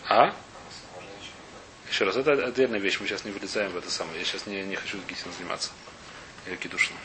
А? 0.09 0.35
Еще 1.87 2.05
раз, 2.05 2.15
это 2.15 2.31
отдельная 2.31 2.79
вещь, 2.79 2.99
мы 2.99 3.07
сейчас 3.07 3.23
не 3.23 3.31
вылезаем 3.31 3.71
в 3.71 3.77
это 3.77 3.91
самое. 3.91 4.17
Я 4.17 4.25
сейчас 4.25 4.47
не, 4.47 4.63
не 4.63 4.75
хочу 4.75 4.97
гитин 5.07 5.31
заниматься. 5.37 5.69
Или 6.47 6.55
кидушным. 6.55 6.97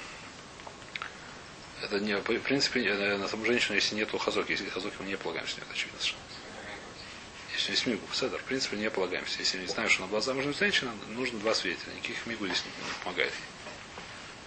Это 1.83 2.01
не, 2.01 2.17
в 2.17 2.23
принципе, 2.23 2.93
на 3.19 3.29
саму 3.29 3.45
женщину, 3.45 3.75
если 3.75 3.95
нет 3.95 4.11
хазоки, 4.11 4.53
если 4.53 4.69
хазоки, 4.71 4.97
мы 4.99 5.07
не 5.07 5.17
полагаемся, 5.17 5.61
это 5.61 5.71
очевидно 5.71 6.01
совершенно. 6.01 6.28
Если 7.59 7.73
есть 7.73 7.87
мигу, 7.89 8.03
седер, 8.13 8.39
в 8.39 8.45
принципе, 8.45 8.77
не 8.77 8.89
полагаемся. 8.89 9.41
Если 9.41 9.59
не 9.59 9.67
знаем, 9.67 9.91
что 9.91 10.05
она 10.05 10.13
была 10.13 10.21
замужем 10.21 10.55
женщина, 10.55 10.93
нужно 11.09 11.41
два 11.41 11.55
свидетеля. 11.55 11.93
Никаких 11.97 12.25
мигу 12.27 12.47
здесь 12.47 12.63
не, 12.65 13.03
помогает. 13.03 13.33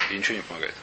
И 0.10 0.14
ничего 0.14 0.38
не 0.38 0.44
помогает. 0.44 0.74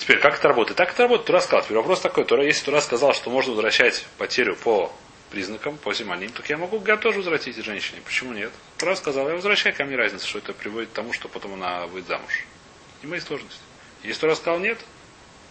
Теперь, 0.00 0.18
как 0.18 0.34
это 0.34 0.48
работает? 0.48 0.76
Так 0.76 0.90
это 0.90 1.04
работает, 1.04 1.28
Тура 1.28 1.38
сказал. 1.38 1.62
Теперь 1.62 1.76
вопрос 1.76 2.00
такой, 2.00 2.24
Тура, 2.24 2.44
если 2.44 2.64
Тура 2.64 2.80
сказал, 2.80 3.14
что 3.14 3.30
можно 3.30 3.52
возвращать 3.52 4.04
потерю 4.18 4.56
по 4.56 4.92
признакам, 5.30 5.78
по 5.78 5.94
симоним, 5.94 6.30
так 6.30 6.50
я 6.50 6.58
могу 6.58 6.80
гад 6.80 7.00
тоже 7.00 7.18
возвратить 7.18 7.56
женщине. 7.64 8.00
Почему 8.04 8.32
нет? 8.32 8.50
Тура 8.78 8.96
сказал, 8.96 9.28
я 9.28 9.36
возвращаю, 9.36 9.76
ко 9.76 9.84
мне 9.84 9.94
разница, 9.94 10.26
что 10.26 10.38
это 10.38 10.52
приводит 10.52 10.90
к 10.90 10.94
тому, 10.94 11.12
что 11.12 11.28
потом 11.28 11.54
она 11.54 11.86
выйдет 11.86 12.08
замуж. 12.08 12.44
Не 13.02 13.08
мои 13.08 13.20
сложности. 13.20 13.60
Если 14.02 14.22
Тура 14.22 14.34
сказал 14.34 14.58
нет, 14.58 14.78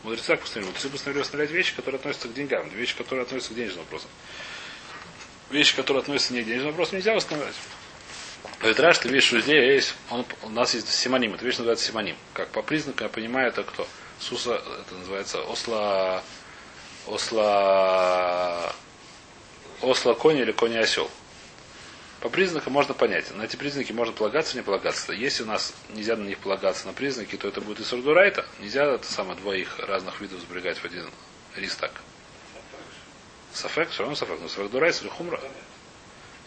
мудрецы 0.04 0.28
так 0.28 0.42
постановили. 0.42 0.70
Мудрецы 0.70 0.90
постановили 0.90 1.22
оставлять 1.22 1.52
вещи, 1.52 1.76
которые 1.76 2.00
относятся 2.00 2.28
к 2.28 2.34
деньгам, 2.34 2.70
вещи, 2.70 2.96
которые 2.96 3.24
относятся 3.24 3.54
к 3.54 3.56
денежным 3.56 3.84
вопросам. 3.84 4.10
Вещи, 5.50 5.76
которые 5.76 6.02
относятся 6.02 6.34
не 6.34 6.44
к 6.44 6.46
денежным 6.46 6.72
вопросам, 6.72 6.98
нельзя 6.98 7.14
восстановлять. 7.14 7.56
Говорит, 8.60 8.80
Раш, 8.80 8.98
ты 9.00 9.08
видишь, 9.08 9.26
что 9.26 9.40
здесь 9.40 9.74
есть, 9.74 9.96
он, 10.10 10.26
у 10.44 10.50
нас 10.50 10.74
есть 10.74 10.90
симоним, 10.90 11.34
это 11.34 11.46
вещь 11.46 11.58
называется 11.58 11.86
симоним. 11.86 12.16
Как 12.34 12.50
по 12.50 12.62
признакам 12.62 13.08
я 13.08 13.14
понимаю, 13.14 13.48
это 13.48 13.64
кто? 13.64 13.88
Суса, 14.20 14.62
это 14.82 14.96
называется 14.96 15.42
Осло, 15.44 16.24
Осло, 17.08 18.76
Осло 19.82 20.14
конь 20.14 20.38
или 20.38 20.52
конь 20.52 20.78
осел. 20.78 21.10
По 22.22 22.30
признакам 22.30 22.74
можно 22.74 22.94
понять. 22.94 23.34
На 23.36 23.44
эти 23.44 23.56
признаки 23.56 23.94
можно 23.94 24.14
полагаться, 24.14 24.58
не 24.58 24.64
полагаться. 24.64 25.14
Если 25.14 25.44
у 25.44 25.46
нас 25.46 25.74
нельзя 25.90 26.18
на 26.18 26.26
них 26.26 26.40
полагаться 26.40 26.86
на 26.86 26.94
признаки, 26.94 27.38
то 27.38 27.48
это 27.48 27.62
будет 27.62 27.80
и 27.80 27.84
сурдурайта. 27.84 28.46
Нельзя 28.60 28.86
это 28.86 29.06
самое 29.06 29.40
двоих 29.40 29.80
разных 29.80 30.20
видов 30.20 30.42
сберегать 30.42 30.78
в 30.78 30.86
один 30.86 31.10
ристак. 31.56 31.92
Сафек, 33.54 33.90
все 33.90 34.04
равно 34.04 34.16
сафек, 34.16 34.40
но 34.42 34.50
сафек 34.50 34.70
дурайс 34.70 35.02
или 35.02 35.08
хумра. 35.08 35.40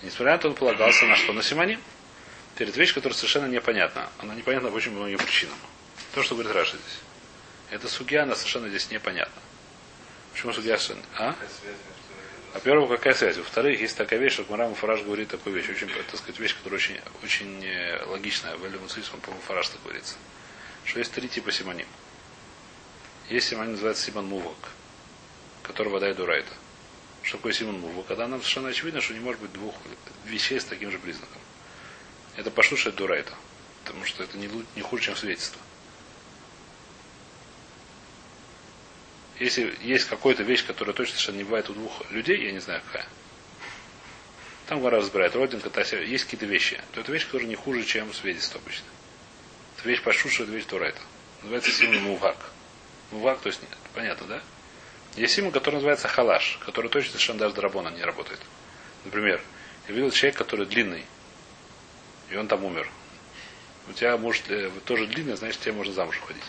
Несмотря 0.02 0.33
на 0.33 0.38
то, 0.38 0.49
он 0.49 0.55
полагался 0.55 1.07
на 1.07 1.17
что? 1.17 1.33
На 1.33 1.43
симоним. 1.43 1.81
Перед 2.57 2.76
вещь, 2.76 2.93
которая 2.93 3.17
совершенно 3.17 3.47
непонятна. 3.47 4.11
Она 4.19 4.35
непонятна 4.35 4.71
по 4.71 4.75
очень 4.75 4.93
многим 4.93 5.19
причинам. 5.19 5.57
То, 6.14 6.23
что 6.23 6.35
говорит 6.35 6.52
Раша 6.52 6.76
здесь. 6.76 6.99
Эта 7.71 7.88
судья, 7.88 8.25
она 8.25 8.35
совершенно 8.35 8.69
здесь 8.69 8.91
непонятна. 8.91 9.41
Почему 10.33 10.52
судья 10.52 10.76
совершенно... 10.76 11.02
А? 11.17 11.35
Во-первых, 12.54 12.90
какая 12.90 13.14
связь? 13.14 13.38
Во-вторых, 13.38 13.80
есть 13.80 13.97
такая 13.97 14.18
вещь, 14.18 14.35
что 14.35 14.44
Марам 14.50 14.75
Фараж 14.75 15.02
говорит 15.02 15.28
такую 15.28 15.56
вещь, 15.56 15.71
очень, 15.71 15.88
так 15.88 16.16
сказать, 16.16 16.38
вещь, 16.38 16.54
которая 16.56 16.78
очень, 16.78 17.00
очень 17.23 17.64
э, 17.64 18.04
логичная. 18.06 18.56
В 18.56 18.66
Элемуцисме, 18.66 19.18
по-моему, 19.21 19.42
Фараж 19.47 19.68
так 19.68 19.82
говорится. 19.82 20.16
Что 20.85 20.99
есть 20.99 21.12
три 21.12 21.28
типа 21.28 21.50
симоним. 21.50 21.87
Есть 23.30 23.49
симоним, 23.49 23.73
называется 23.73 24.04
Симон 24.04 24.26
Мувок, 24.26 24.71
который 25.62 25.88
вода 25.88 26.12
Дурайта. 26.12 26.52
Что 27.23 27.38
такое 27.38 27.54
Симон 27.54 27.80
Мувок? 27.80 28.06
Когда 28.06 28.28
нам 28.28 28.40
совершенно 28.40 28.68
очевидно, 28.68 29.00
что 29.00 29.14
не 29.14 29.21
может 29.21 29.40
быть 29.40 29.52
двух 29.52 29.75
вещей 30.26 30.61
с 30.61 30.64
таким 30.64 30.90
же 30.90 30.99
признаком. 30.99 31.40
Это 32.37 32.50
пошушает 32.50 32.97
Дурайта. 32.97 33.32
Потому 33.85 34.04
что 34.04 34.23
это 34.25 34.37
не, 34.37 34.50
не 34.76 34.82
хуже, 34.82 35.04
чем 35.04 35.16
свидетельство. 35.16 35.61
Если 39.43 39.77
есть 39.83 40.05
какая-то 40.05 40.45
вещь, 40.45 40.65
которая 40.65 40.95
точно 40.95 41.15
совершенно 41.15 41.39
не 41.39 41.43
бывает 41.43 41.69
у 41.69 41.75
двух 41.75 42.09
людей, 42.13 42.45
я 42.45 42.53
не 42.53 42.61
знаю 42.61 42.81
какая, 42.87 43.05
там 44.69 44.81
гора 44.81 44.99
разбирает, 44.99 45.35
родинка, 45.35 45.69
тася, 45.69 45.99
есть 46.01 46.27
какие-то 46.27 46.47
вещи, 46.47 46.81
то 46.93 47.01
это 47.01 47.11
вещь, 47.11 47.27
которая 47.27 47.49
не 47.49 47.57
хуже, 47.57 47.83
чем 47.83 48.15
свидетельство 48.15 48.61
обычно. 48.61 48.87
Это 49.77 49.89
вещь 49.89 50.01
пошуша, 50.01 50.45
это 50.45 50.53
вещь 50.53 50.67
турайта. 50.67 51.01
Называется 51.41 51.73
симон 51.73 52.03
мувак. 52.05 52.37
Мувак, 53.11 53.41
то 53.41 53.49
есть 53.49 53.61
нет. 53.61 53.77
Понятно, 53.95 54.29
да? 54.29 54.43
Есть 55.17 55.35
симон, 55.35 55.51
который 55.51 55.75
называется 55.75 56.07
халаш, 56.07 56.61
который 56.65 56.89
точно 56.89 57.11
совершенно 57.11 57.41
даже 57.41 57.57
драбона 57.57 57.89
не 57.89 58.05
работает. 58.05 58.39
Например, 59.05 59.43
я 59.89 59.95
видел 59.95 60.13
человек, 60.13 60.39
который 60.39 60.67
длинный, 60.67 61.05
и 62.31 62.37
он 62.37 62.47
там 62.47 62.65
умер. 62.65 62.89
У 63.89 63.93
тебя 63.93 64.17
может 64.17 64.49
э, 64.53 64.71
тоже 64.85 65.09
длинный, 65.09 65.35
значит, 65.35 65.61
тебе 65.61 65.73
можно 65.73 65.93
замуж 65.93 66.21
уходить. 66.23 66.45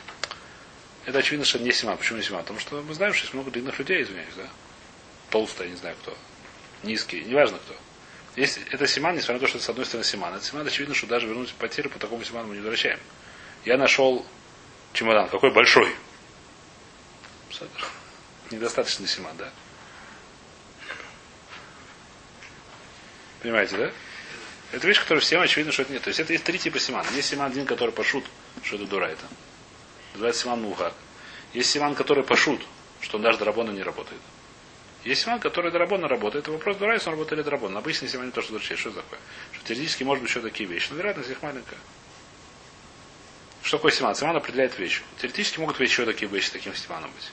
Это 1.06 1.20
очевидно, 1.20 1.46
что 1.46 1.60
не 1.60 1.72
Симан. 1.72 1.98
Почему 1.98 2.18
не 2.18 2.24
Симан? 2.24 2.42
Потому 2.42 2.60
что 2.60 2.82
мы 2.82 2.94
знаем, 2.94 3.14
что 3.14 3.24
есть 3.24 3.34
много 3.34 3.52
длинных 3.52 3.78
людей, 3.78 4.02
извиняюсь, 4.02 4.34
да? 4.38 4.48
Толстые, 5.30 5.70
не 5.70 5.76
знаю 5.76 5.96
кто. 6.02 6.18
Низкие, 6.84 7.24
неважно 7.24 7.58
кто. 7.60 7.76
Если 8.36 8.66
это 8.72 8.88
Симан, 8.88 9.16
несмотря 9.16 9.36
на 9.36 9.40
то, 9.42 9.48
что 9.48 9.58
это 9.58 9.66
с 9.66 9.70
одной 9.70 9.86
стороны 9.86 10.06
Симан, 10.06 10.34
это 10.34 10.44
Симан, 10.44 10.66
очевидно, 10.66 10.96
что 10.96 11.08
даже 11.08 11.28
вернуть 11.28 11.54
потерю 11.54 11.90
по 11.90 12.00
такому 12.00 12.24
Симану 12.24 12.48
мы 12.48 12.56
не 12.56 12.62
возвращаем. 12.62 13.00
Я 13.66 13.78
нашел 13.78 14.26
чемодан, 14.94 15.30
какой 15.30 15.54
большой. 15.54 15.94
Недостаточно 18.50 19.08
Симан, 19.08 19.36
да? 19.38 19.52
Понимаете, 23.42 23.78
да? 23.78 23.92
Это 24.72 24.88
вещь, 24.88 25.00
которая 25.00 25.22
всем 25.22 25.42
очевидно, 25.42 25.72
что 25.72 25.84
это 25.84 25.94
нет. 25.94 26.02
То 26.02 26.08
есть 26.08 26.20
это 26.20 26.34
есть 26.34 26.46
три 26.46 26.58
типа 26.58 26.80
Симана. 26.80 27.08
Есть 27.14 27.30
Симан 27.30 27.52
один, 27.52 27.66
который 27.66 27.92
пошут, 27.92 28.26
что 28.64 28.78
это 28.78 28.86
дура 28.86 29.06
это. 29.06 29.26
Называется 30.14 30.44
Симан 30.44 30.62
Мухак. 30.62 30.94
Есть 31.54 31.72
Симан, 31.72 31.96
который 31.96 32.24
пошут, 32.24 32.62
что 33.02 33.18
он 33.18 33.24
даже 33.24 33.38
Драбона 33.38 33.72
не 33.72 33.84
работает. 33.84 34.22
Есть 35.04 35.24
סימן, 35.24 35.40
который 35.40 35.72
דרבנן 35.72 36.08
работает. 36.08 36.46
Это 36.46 36.52
вопрос, 36.52 36.78
דאורייתא, 36.78 37.06
он 37.08 37.14
работает 37.14 37.40
или 37.40 37.46
דרבנן. 37.46 37.76
Обычный 37.76 38.08
סימן 38.08 38.28
не 38.28 38.32
то, 38.32 38.42
что 38.42 38.54
Дурчей. 38.54 38.78
Что 38.78 38.90
это 38.90 39.02
такое? 39.02 39.20
Что 39.52 39.68
теоретически 39.68 40.04
может 40.04 40.22
быть 40.22 40.30
еще 40.30 40.42
такие 40.42 40.70
вещи. 40.70 40.88
Но 40.92 40.98
вероятность 40.98 41.30
их 41.30 41.42
маленькая. 41.42 41.78
Что 43.64 43.78
такое 43.78 43.92
סימן? 43.92 44.16
סימן 44.16 44.36
определяет 44.38 44.78
вещь. 44.80 45.02
Теоретически 45.20 45.60
могут 45.60 45.78
быть 45.78 45.90
еще 45.90 46.06
такие 46.06 46.30
вещи 46.30 46.52
таким 46.52 46.76
Симаном 46.76 47.12
быть. 47.12 47.32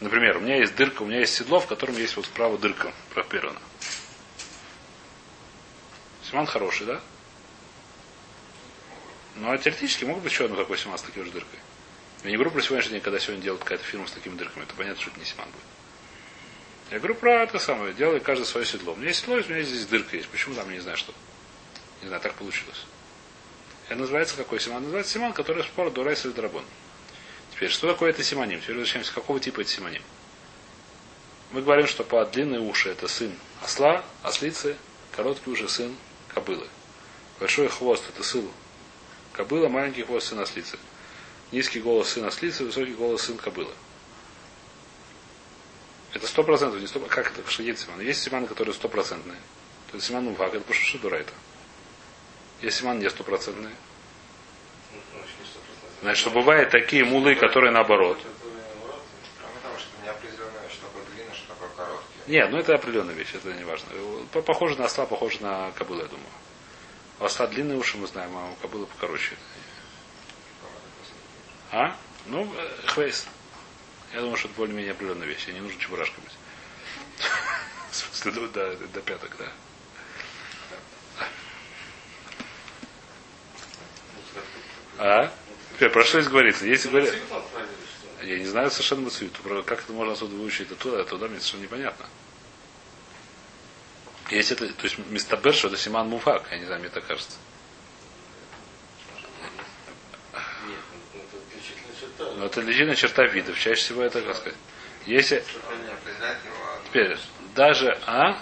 Например, 0.00 0.36
у 0.36 0.40
меня 0.40 0.56
есть 0.56 0.76
дырка, 0.76 1.02
у 1.02 1.06
меня 1.06 1.20
есть 1.20 1.34
седло, 1.34 1.60
в 1.60 1.66
котором 1.66 1.96
есть 1.96 2.16
вот 2.16 2.24
справа 2.26 2.56
дырка 2.56 2.92
пропирана. 3.14 3.58
סימן 6.22 6.46
хороший, 6.46 6.86
да? 6.86 7.00
Ну, 9.40 9.52
а 9.52 9.58
теоретически 9.58 10.04
могут 10.04 10.24
быть 10.24 10.32
еще 10.32 10.46
одно 10.46 10.56
такой 10.56 10.78
סימן 10.78 10.98
с 10.98 11.02
такой 11.02 11.24
же 11.24 11.30
дыркой. 11.30 11.58
Я 12.24 12.30
не 12.30 12.36
говорю 12.36 12.50
про 12.50 12.60
сегодняшний 12.60 12.94
день, 12.94 13.00
когда 13.00 13.20
сегодня 13.20 13.42
делают 13.42 13.62
какая-то 13.62 13.84
фирма 13.84 14.08
с 14.08 14.10
такими 14.10 14.36
дырками. 14.36 14.64
Это 14.64 14.74
понятно, 14.74 15.00
что 15.00 15.10
это 15.10 15.20
не 15.20 15.26
симан 15.26 15.46
будет. 15.46 15.62
Я 16.90 16.98
говорю 16.98 17.14
про 17.14 17.42
это 17.44 17.58
самое. 17.60 17.94
Делает 17.94 18.24
каждый 18.24 18.44
свое 18.44 18.66
седло. 18.66 18.94
У 18.94 18.96
меня 18.96 19.08
есть 19.08 19.20
седло, 19.20 19.36
у 19.36 19.38
меня 19.38 19.62
здесь 19.62 19.86
дырка 19.86 20.16
есть. 20.16 20.28
Почему 20.28 20.56
там, 20.56 20.68
я 20.70 20.74
не 20.74 20.80
знаю, 20.80 20.96
что. 20.96 21.14
Не 22.02 22.08
знаю, 22.08 22.20
так 22.20 22.34
получилось. 22.34 22.84
Это 23.88 24.00
называется 24.00 24.36
какой 24.36 24.58
симан? 24.58 24.82
Называется 24.82 25.12
симан, 25.12 25.32
который 25.32 25.62
спор 25.62 25.90
дурайс 25.90 26.24
или 26.24 26.32
драбон. 26.32 26.64
Теперь, 27.52 27.70
что 27.70 27.86
такое 27.88 28.10
это 28.10 28.24
симоним? 28.24 28.60
Теперь 28.60 28.76
возвращаемся, 28.76 29.12
какого 29.12 29.38
типа 29.38 29.60
это 29.60 29.70
симоним? 29.70 30.02
Мы 31.52 31.62
говорим, 31.62 31.86
что 31.86 32.04
по 32.04 32.24
длинные 32.24 32.60
уши 32.60 32.90
это 32.90 33.06
сын 33.06 33.32
осла, 33.62 34.04
ослицы, 34.22 34.76
короткие 35.12 35.54
уши 35.54 35.68
сын 35.68 35.94
кобылы. 36.28 36.66
Большой 37.40 37.68
хвост 37.68 38.04
это 38.08 38.22
сын 38.22 38.48
кобыла, 39.38 39.68
маленький 39.68 40.02
хвост 40.02 40.26
сын 40.26 40.40
ослицы. 40.40 40.78
Низкий 41.52 41.80
голос 41.80 42.08
сын 42.08 42.24
ослицы, 42.24 42.64
высокий 42.64 42.92
голос 42.92 43.22
сын 43.22 43.38
кобылы. 43.38 43.72
Это 46.12 46.26
сто 46.26 46.42
процентов, 46.42 46.80
не 46.80 46.88
сто 46.88 46.98
Как 47.00 47.30
это? 47.30 47.48
Что 47.48 47.62
есть 47.62 47.84
симаны? 47.84 48.02
Есть 48.02 48.20
симаны, 48.20 48.48
которые 48.48 48.74
стопроцентные. 48.74 49.38
То 49.90 49.96
есть 49.96 50.08
симан 50.08 50.24
мувак, 50.24 50.54
это 50.54 50.60
потому 50.60 50.74
что 50.74 51.08
это. 51.08 51.32
Есть 52.62 52.78
симан 52.78 52.98
не 52.98 53.08
стопроцентные. 53.08 53.74
Значит, 55.12 55.36
не 55.38 55.44
100%. 55.44 56.00
Значит, 56.02 56.20
что 56.20 56.30
бывают 56.30 56.70
такие 56.70 57.04
мулы, 57.04 57.36
которые 57.36 57.70
наоборот. 57.70 58.18
Нет, 62.26 62.50
ну 62.50 62.58
это 62.58 62.74
определенная 62.74 63.14
вещь, 63.14 63.34
это 63.34 63.52
не 63.52 63.64
важно. 63.64 63.86
Похоже 64.42 64.76
на 64.76 64.86
осла, 64.86 65.06
похоже 65.06 65.40
на 65.40 65.70
кобылу, 65.76 66.00
я 66.00 66.08
думаю. 66.08 66.28
У 67.20 67.24
осла 67.24 67.46
длинные 67.46 67.78
уши, 67.78 67.96
мы 67.96 68.06
знаем, 68.06 68.36
а 68.36 68.50
у 68.50 68.54
кобылы 68.56 68.86
покороче. 68.86 69.36
А? 71.72 71.96
Ну, 72.26 72.52
э, 72.56 72.86
хвейс. 72.86 73.26
Я 74.12 74.20
думаю, 74.20 74.36
что 74.36 74.48
это 74.48 74.56
более-менее 74.56 74.92
определенная 74.92 75.26
вещь. 75.26 75.48
И 75.48 75.52
не 75.52 75.60
нужно 75.60 75.80
чебурашкой 75.80 76.22
быть. 76.24 76.34
В 77.90 77.96
смысле, 77.96 78.32
до, 78.32 78.48
до, 78.48 78.76
до 78.76 79.00
пяток, 79.00 79.36
да. 79.38 79.52
А? 84.98 85.32
Теперь, 85.74 85.90
про 85.90 86.04
что 86.04 86.20
здесь 86.20 86.30
говорится? 86.30 86.66
Если 86.66 86.88
говорят... 86.88 87.14
Я 88.22 88.38
не 88.38 88.46
знаю 88.46 88.70
совершенно 88.70 89.02
мацию. 89.02 89.30
Как 89.64 89.80
это 89.80 89.92
можно 89.92 90.12
отсюда 90.12 90.34
выучить 90.34 90.70
оттуда, 90.72 91.04
туда 91.04 91.28
мне 91.28 91.38
совершенно 91.38 91.62
непонятно. 91.62 92.06
Если 94.30 94.56
это, 94.56 94.72
то 94.74 94.84
есть 94.84 94.98
мистабер, 94.98 95.54
что 95.54 95.68
это 95.68 95.78
Симан 95.78 96.08
Муфак, 96.08 96.46
я 96.50 96.58
не 96.58 96.66
знаю, 96.66 96.80
мне 96.80 96.90
так 96.90 97.06
кажется. 97.06 97.38
Нет, 100.66 100.78
ну, 101.14 101.20
это 101.20 101.36
отличительная 101.38 101.94
черта. 101.98 102.34
Но 102.36 102.44
это 102.46 102.60
личная 102.60 102.94
черта 102.94 103.24
видов. 103.26 103.58
Чаще 103.58 103.80
всего 103.80 104.02
это, 104.02 104.20
как 104.20 104.36
сказать. 104.36 104.58
Если 105.06 105.36
его 105.36 105.44
теперь, 106.84 107.16
даже, 107.54 107.98
а? 108.06 108.32
а. 108.32 108.38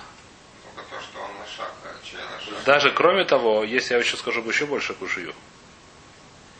Даже 2.64 2.90
кроме 2.90 3.24
того, 3.24 3.62
если 3.62 3.94
я 3.94 4.00
еще 4.00 4.16
скажу 4.16 4.42
еще 4.48 4.66
больше 4.66 4.92
кушаю, 4.94 5.34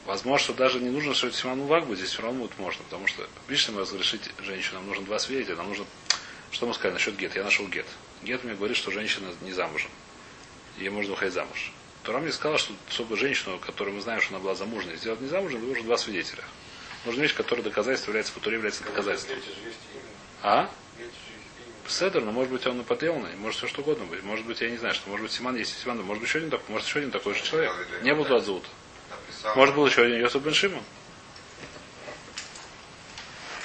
возможно, 0.04 0.45
что 0.45 0.54
даже 0.54 0.78
не 0.78 0.90
нужно, 0.90 1.14
что 1.14 1.30
Симан 1.33 1.59
Муфак 1.59 1.87
будет, 1.87 1.99
здесь 1.99 2.11
все 2.11 2.23
равно 2.23 2.42
будет 2.42 2.56
можно, 2.59 2.85
потому 2.85 3.09
что, 3.09 3.28
видишь, 3.49 3.68
мы 3.71 3.80
разрешить 3.80 4.30
женщину, 4.38 4.76
нам 4.76 4.87
нужно 4.87 5.04
два 5.04 5.18
свидетеля, 5.18 5.56
нам 5.56 5.68
нужно, 5.68 5.85
что 6.52 6.66
мы 6.66 6.75
сказали 6.75 6.95
насчет 6.95 7.16
гет, 7.16 7.35
я 7.35 7.42
нашел 7.42 7.66
гет. 7.66 7.87
Гет 8.23 8.45
мне 8.45 8.55
говорит, 8.55 8.76
что 8.76 8.91
женщина 8.91 9.29
не 9.43 9.52
замужем. 9.52 9.91
Ей 10.79 10.89
можно 10.89 11.13
выходить 11.13 11.35
замуж. 11.35 11.73
Тура 12.02 12.19
мне 12.19 12.33
сказала, 12.33 12.59
что 12.59 12.73
чтобы 12.89 13.17
женщину, 13.17 13.59
которую 13.59 13.97
мы 13.97 14.00
знаем, 14.00 14.21
что 14.21 14.35
она 14.35 14.43
была 14.43 14.55
замужней, 14.55 14.97
сделать 14.97 15.21
не 15.21 15.29
замужем, 15.29 15.67
нужно 15.67 15.85
два 15.85 15.97
свидетеля. 15.97 16.45
Нужна 17.05 17.23
вещь, 17.23 17.35
которая 17.35 17.65
доказательство 17.65 18.11
является, 18.11 18.33
по 18.33 18.41
Туре 18.41 18.57
является 18.57 18.85
доказательством. 18.85 19.39
А? 20.43 20.71
Седер, 21.89 22.23
но 22.23 22.33
может 22.33 22.52
быть 22.52 22.67
он 22.67 22.79
наподеланный, 22.79 23.37
может 23.37 23.59
все 23.59 23.69
что 23.69 23.81
угодно 23.81 24.05
быть. 24.07 24.23
Может 24.25 24.45
быть, 24.45 24.61
я 24.61 24.71
не 24.71 24.76
знаю, 24.76 24.95
что 24.95 25.09
может 25.09 25.23
быть 25.25 25.33
Симан 25.33 25.57
есть 25.57 25.81
Симан, 25.81 26.02
может 26.02 26.21
быть 26.21 26.29
еще 26.29 26.39
один 26.39 26.50
такой, 26.50 26.67
может 26.69 26.89
еще 26.89 26.99
один 26.99 27.11
такой 27.13 27.35
же 27.35 27.43
человек. 27.45 27.73
Не 28.02 28.15
был 28.15 28.25
зовут. 28.25 28.65
Написал. 29.09 29.57
Может 29.57 29.75
был 29.75 29.87
еще 29.87 30.02
один 30.02 30.19
Йосиф 30.19 30.43
бен 30.43 30.55
Шимон. 30.55 30.83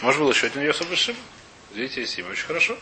Может 0.02 0.22
был 0.22 0.32
еще 0.32 0.48
один 0.48 0.62
Йосиф 0.64 0.88
бен 0.88 0.98
Шимон. 0.98 1.22
Видите, 1.74 2.02
есть 2.02 2.18
имя. 2.20 2.30
Очень 2.30 2.46
хорошо. 2.46 2.78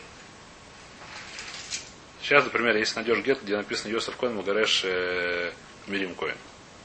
Сейчас, 2.30 2.44
например, 2.44 2.76
если 2.76 2.94
найдешь 2.94 3.24
гет, 3.24 3.42
где 3.42 3.56
написано 3.56 3.90
Йосиф 3.90 4.16
Коин 4.16 4.36
Магареш 4.36 4.82
э, 4.84 5.52
Мирим 5.88 6.14
Коин. 6.14 6.36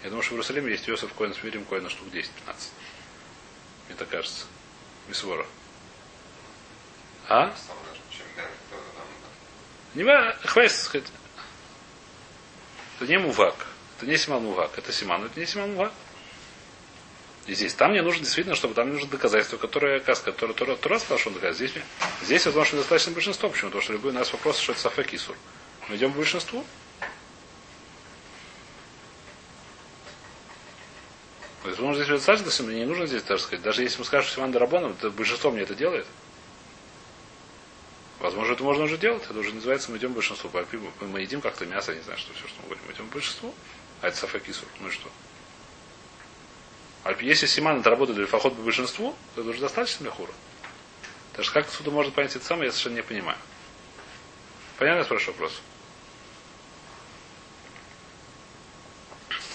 Я 0.01 0.09
думаю, 0.09 0.23
что 0.23 0.31
в 0.31 0.37
Иерусалиме 0.37 0.71
есть 0.71 0.87
Йосиф 0.87 1.13
Коин 1.13 1.35
с 1.35 1.43
Мирим 1.43 1.65
Коин 1.65 1.83
на 1.83 1.89
штук 1.91 2.07
10-15. 2.07 2.25
Мне 3.87 3.95
так 3.95 4.09
кажется. 4.09 4.47
Мисвора. 5.07 5.45
А? 7.29 7.53
Не 9.93 10.03
хвест, 10.47 10.81
сказать. 10.81 11.11
Это 12.97 13.07
не 13.07 13.19
мувак. 13.19 13.67
Это 13.97 14.07
не 14.07 14.17
симан 14.17 14.41
мувак. 14.41 14.71
Это 14.79 14.91
симан, 14.91 15.21
но 15.21 15.27
это 15.27 15.39
не 15.39 15.45
симан 15.45 15.73
мувак. 15.73 15.93
Здесь, 17.47 17.75
там 17.75 17.91
мне 17.91 18.01
нужно 18.01 18.23
действительно, 18.23 18.55
чтобы 18.55 18.73
там 18.73 18.91
нужно 18.91 19.07
доказательство, 19.07 19.57
которое, 19.57 19.99
сказать, 19.99 20.23
которое 20.23 20.53
Тора, 20.53 20.75
Тора 20.75 20.97
сказал, 20.97 21.19
что 21.19 21.29
он 21.29 21.35
доказывает. 21.35 21.71
Здесь, 21.71 21.83
здесь 22.23 22.45
возможно, 22.47 22.67
что 22.69 22.77
достаточно 22.77 23.11
большинство. 23.13 23.49
Почему? 23.49 23.69
Потому 23.69 23.83
что 23.83 23.93
любой 23.93 24.11
у 24.11 24.15
нас 24.15 24.31
вопрос, 24.31 24.57
что 24.57 24.71
это 24.71 24.81
Сафек. 24.81 25.11
Мы 25.87 25.95
идем 25.97 26.11
к 26.11 26.15
большинству. 26.15 26.65
То 31.61 31.69
есть, 31.69 31.79
может, 31.79 32.03
здесь 32.03 32.19
достаточно, 32.19 32.63
мне 32.65 32.79
не 32.79 32.85
нужно 32.85 33.05
здесь 33.05 33.21
даже 33.23 33.43
сказать. 33.43 33.63
Даже 33.63 33.83
если 33.83 33.99
мы 33.99 34.05
скажем, 34.05 34.27
что 34.27 34.35
Симан 34.37 34.51
Дарабоном, 34.51 34.95
то 34.95 35.11
большинство 35.11 35.51
мне 35.51 35.61
это 35.61 35.75
делает. 35.75 36.07
Возможно, 38.19 38.53
это 38.53 38.63
можно 38.63 38.85
уже 38.85 38.97
делать. 38.97 39.23
Это 39.23 39.37
уже 39.37 39.53
называется, 39.53 39.91
мы 39.91 39.97
идем 39.97 40.13
большинству. 40.13 40.49
Мы, 41.01 41.21
едим 41.21 41.41
как-то 41.41 41.67
мясо, 41.67 41.93
не 41.93 42.01
знаю, 42.01 42.17
что 42.17 42.33
все, 42.33 42.47
что 42.47 42.57
мы 42.61 42.69
говорим. 42.69 42.85
Мы 42.87 42.93
идем 42.93 43.07
большинству. 43.09 43.53
А 44.01 44.07
это 44.07 44.17
Сафакисур. 44.17 44.67
Ну 44.79 44.87
и 44.87 44.91
что? 44.91 45.09
А 47.05 47.13
если 47.21 47.45
Симан 47.45 47.81
это 47.81 47.91
работает 47.91 48.17
для 48.17 48.25
фахот 48.25 48.55
по 48.55 48.63
большинству, 48.63 49.15
то 49.35 49.41
это 49.41 49.51
уже 49.51 49.59
достаточно 49.59 50.05
для 50.05 50.11
хура. 50.11 50.31
Так 51.33 51.45
что 51.45 51.53
как 51.53 51.67
отсюда 51.67 51.91
можно 51.91 52.11
понять 52.11 52.35
это 52.35 52.43
самое, 52.43 52.65
я 52.65 52.71
совершенно 52.71 52.95
не 52.95 53.03
понимаю. 53.03 53.37
Понятно, 54.79 54.99
я 54.99 55.05
спрашиваю 55.05 55.33
вопрос? 55.33 55.61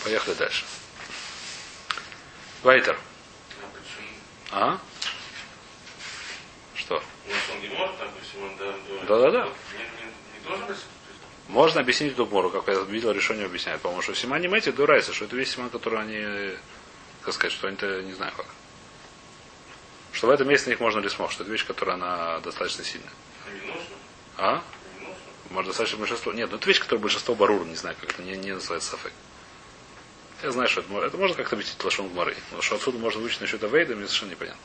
Поехали 0.04 0.34
дальше. 0.34 0.64
Вайтер. 2.62 2.96
А? 4.52 4.74
А? 4.74 4.80
Что? 6.76 7.02
Да-да-да. 9.08 9.48
Можно 11.48 11.80
объяснить 11.80 12.12
эту 12.12 12.26
как 12.50 12.68
я 12.68 12.80
видел, 12.84 13.10
решение 13.10 13.46
объясняет. 13.46 13.80
По-моему, 13.80 14.02
что 14.02 14.12
в 14.12 14.18
Симане 14.18 14.48
Мэти 14.48 14.70
дурайся, 14.70 15.12
что 15.12 15.24
это 15.24 15.34
весь 15.34 15.50
Симан, 15.50 15.68
который 15.68 16.00
они, 16.00 16.56
как 17.30 17.34
сказать, 17.36 17.52
что 17.52 17.68
они-то 17.68 18.02
не 18.02 18.12
знаю 18.12 18.32
как. 18.36 18.46
Что 20.12 20.26
в 20.26 20.30
этом 20.30 20.48
месте 20.48 20.66
на 20.66 20.70
них 20.70 20.80
можно 20.80 21.00
рисмов, 21.00 21.32
что 21.32 21.44
это 21.44 21.52
вещь, 21.52 21.64
которая 21.64 21.94
она 21.94 22.40
достаточно 22.40 22.82
сильная. 22.82 23.10
А? 24.36 24.56
А? 24.56 24.62
Может, 25.50 25.68
достаточно 25.68 25.98
большинство. 25.98 26.32
Нет, 26.32 26.50
ну 26.50 26.56
это 26.56 26.66
вещь, 26.66 26.80
которая 26.80 27.00
большинство 27.00 27.34
барур, 27.36 27.64
не 27.66 27.76
знаю, 27.76 27.96
как 28.00 28.10
это 28.10 28.22
не, 28.22 28.36
не 28.36 28.52
называется 28.52 28.90
сафек. 28.90 29.12
Я 30.42 30.50
знаю, 30.50 30.68
что 30.68 30.80
это, 30.80 30.92
это 30.98 31.16
можно 31.16 31.36
как-то 31.36 31.54
объяснить 31.54 31.82
лошон 31.84 32.08
гморы. 32.08 32.36
Но 32.50 32.62
что 32.62 32.76
отсюда 32.76 32.98
можно 32.98 33.20
выучить 33.20 33.40
насчет 33.40 33.62
Авейда, 33.62 33.94
мне 33.94 34.06
совершенно 34.06 34.30
непонятно. 34.30 34.60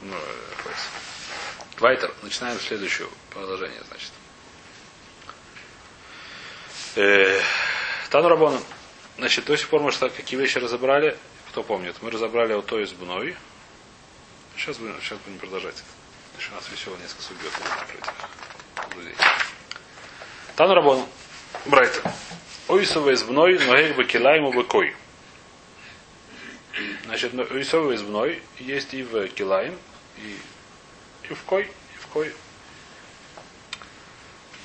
Ну, 0.00 0.14
э. 0.14 0.72
Вайтер. 1.78 2.12
Начинаем 2.22 2.58
следующее 2.58 3.08
продолжение, 3.30 3.82
значит. 3.88 4.10
Э, 6.94 7.40
Тану 8.10 8.28
Рабона. 8.28 8.60
Значит, 9.16 9.46
до 9.46 9.56
сих 9.56 9.68
пор 9.68 9.82
мы 9.82 9.92
какие 9.92 10.38
вещи 10.38 10.58
разобрали? 10.58 11.16
Кто 11.48 11.62
помнит? 11.62 11.96
Мы 12.02 12.10
разобрали 12.10 12.52
вот 12.52 12.66
то 12.66 12.78
из 12.78 12.92
Бной. 12.92 13.34
Сейчас 14.56 14.76
будем, 14.76 15.00
сейчас 15.00 15.18
будем 15.24 15.38
продолжать. 15.38 15.82
Еще 16.38 16.50
у 16.50 16.54
нас 16.54 16.68
весело 16.70 16.96
несколько 16.96 17.22
судьбет 17.22 17.52
друзей. 18.90 19.14
Тану 20.56 20.74
Рабона. 20.74 21.06
Брайта. 21.64 22.12
Ойсова 22.68 23.10
из 23.10 23.22
Бной, 23.22 23.58
но 23.58 23.94
бы 23.94 24.04
килайму 24.04 24.52
бы 24.52 24.64
кой. 24.64 24.94
Значит, 27.04 27.34
Ойсова 27.34 27.92
из 27.92 28.02
Бной 28.02 28.42
есть 28.58 28.92
и 28.92 29.02
в 29.02 29.28
Килаем, 29.28 29.78
и, 30.18 30.36
и 31.30 31.34
в 31.34 31.42
Кой, 31.44 31.64
и 31.64 31.98
в 31.98 32.06
Кой. 32.08 32.32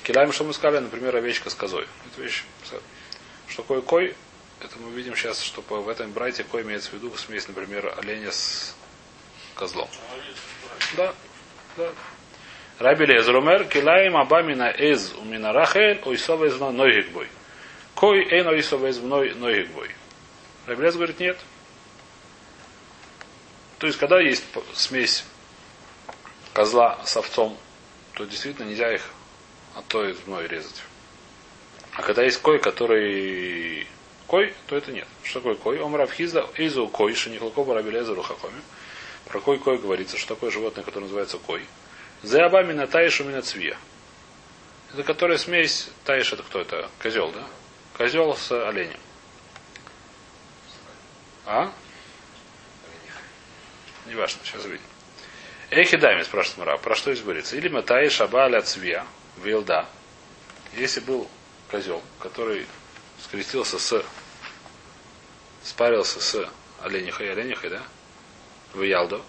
Килаем, 0.02 0.32
что 0.32 0.44
мы 0.44 0.54
сказали, 0.54 0.84
например, 0.84 1.16
овечка 1.16 1.50
с 1.50 1.54
козой. 1.54 1.86
Вещь. 2.18 2.44
Что 3.48 3.62
такое 3.62 3.80
Кой? 3.80 4.14
Это 4.60 4.76
мы 4.78 4.90
видим 4.90 5.14
сейчас, 5.14 5.40
что 5.40 5.62
в 5.62 5.88
этом 5.88 6.10
брайте 6.10 6.42
кой 6.42 6.62
имеется 6.62 6.90
в 6.90 6.94
виду 6.94 7.16
смесь, 7.16 7.46
например, 7.46 7.94
оленя 7.96 8.32
с 8.32 8.74
козлом. 9.54 9.88
Да, 10.96 11.14
да. 11.76 11.92
Раби 12.80 13.06
Лезер 13.06 13.36
умер, 13.36 13.66
килаем 13.66 14.16
абамина 14.16 14.68
из 14.68 15.12
умина 15.12 15.52
рахель, 15.52 16.00
ойсова 16.04 16.46
из 16.46 16.58
нойгик 16.58 17.10
бой. 17.10 17.28
Кой 17.94 18.24
эйн 18.24 18.48
ойсова 18.48 18.88
из 18.88 18.98
нойгик 18.98 19.70
бой. 19.70 19.94
Раби 20.66 20.82
Лезер 20.82 20.98
говорит, 20.98 21.20
нет. 21.20 21.38
То 23.78 23.86
есть, 23.86 23.98
когда 23.98 24.20
есть 24.20 24.44
смесь 24.74 25.24
козла 26.52 26.98
с 27.04 27.16
овцом, 27.16 27.56
то 28.14 28.24
действительно 28.24 28.66
нельзя 28.66 28.92
их 28.92 29.08
от 29.76 29.86
той 29.86 30.16
мной 30.26 30.48
резать. 30.48 30.82
А 31.98 32.02
когда 32.02 32.22
есть 32.22 32.40
кой, 32.40 32.60
который 32.60 33.84
кой, 34.28 34.54
то 34.68 34.76
это 34.76 34.92
нет. 34.92 35.08
Что 35.24 35.40
такое 35.40 35.56
кой? 35.56 35.82
Омрав 35.82 36.12
хизда 36.12 36.48
изу 36.56 36.86
кой, 36.86 37.12
шенихлакова 37.12 37.74
рабелезеру 37.74 38.22
хахоми. 38.22 38.60
Про 39.24 39.40
кой 39.40 39.58
кой 39.58 39.78
говорится, 39.78 40.16
что 40.16 40.36
такое 40.36 40.52
животное, 40.52 40.84
которое 40.84 41.06
называется 41.06 41.38
кой. 41.38 41.66
Зеабами 42.22 42.72
на 42.72 42.86
таишу 42.86 43.24
мина 43.24 43.42
цвия. 43.42 43.76
Это 44.92 45.02
которая 45.02 45.38
смесь, 45.38 45.90
таиш 46.04 46.32
это 46.32 46.44
кто 46.44 46.60
это? 46.60 46.88
Козел, 47.02 47.32
да? 47.32 47.44
Козел 47.96 48.36
с 48.36 48.52
оленем. 48.52 49.00
А? 51.46 51.72
Неважно, 54.06 54.40
сейчас 54.44 54.64
увидим. 54.64 54.86
Эхидами, 55.70 56.22
спрашивает 56.22 56.58
Мара, 56.58 56.76
про 56.76 56.94
что 56.94 57.12
здесь 57.12 57.24
говорится? 57.24 57.56
Или 57.56 57.68
Матай 57.68 58.08
Шабаля 58.08 58.62
Цвия, 58.62 59.04
Вилда. 59.42 59.88
Если 60.74 61.00
был 61.00 61.28
козел, 61.70 62.02
который 62.18 62.66
скрестился 63.22 63.78
с, 63.78 64.04
спарился 65.62 66.20
с 66.20 66.48
оленихой, 66.82 67.30
оленихой, 67.30 67.70
да? 67.70 67.82
В 68.74 68.82
Ялду. 68.82 69.22